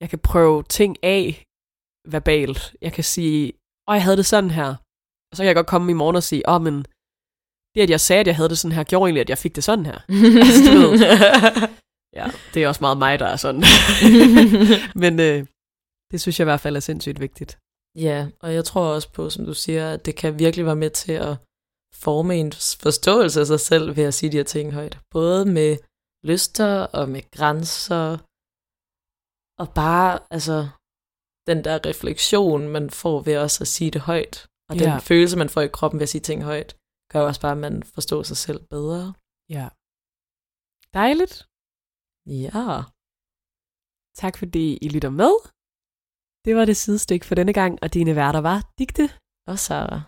[0.00, 1.44] jeg kan prøve ting af
[2.14, 2.76] verbalt.
[2.80, 3.52] Jeg kan sige,
[3.88, 4.70] åh, jeg havde det sådan her.
[5.30, 6.76] Og så kan jeg godt komme i morgen og sige, åh, men
[7.74, 9.56] det, at jeg sagde, at jeg havde det sådan her, gjorde egentlig, at jeg fik
[9.56, 9.98] det sådan her.
[10.44, 10.98] Altså, du ved.
[12.18, 13.62] Ja, det er også meget mig, der er sådan.
[15.02, 15.46] men øh,
[16.10, 17.58] det synes jeg i hvert fald er sindssygt vigtigt.
[18.06, 20.90] ja, og jeg tror også på, som du siger, at det kan virkelig være med
[20.90, 21.36] til at
[21.94, 24.98] forme en forståelse af sig selv ved at sige de her ting højt.
[25.10, 25.76] Både med
[26.24, 28.18] lyster og med grænser.
[29.62, 30.56] Og bare, altså,
[31.50, 34.36] den der refleksion, man får ved også at sige det højt.
[34.70, 34.98] Og den Ja.
[35.10, 36.70] følelse, man får i kroppen ved at sige ting højt,
[37.12, 39.04] gør også bare, at man forstår sig selv bedre.
[39.56, 39.66] Ja.
[40.98, 41.34] Dejligt.
[42.42, 42.60] Ja.
[44.22, 45.34] Tak fordi I lytter med.
[46.44, 49.06] Det var det sidestik for denne gang, og dine værter var Digte
[49.50, 50.02] Og Sarah.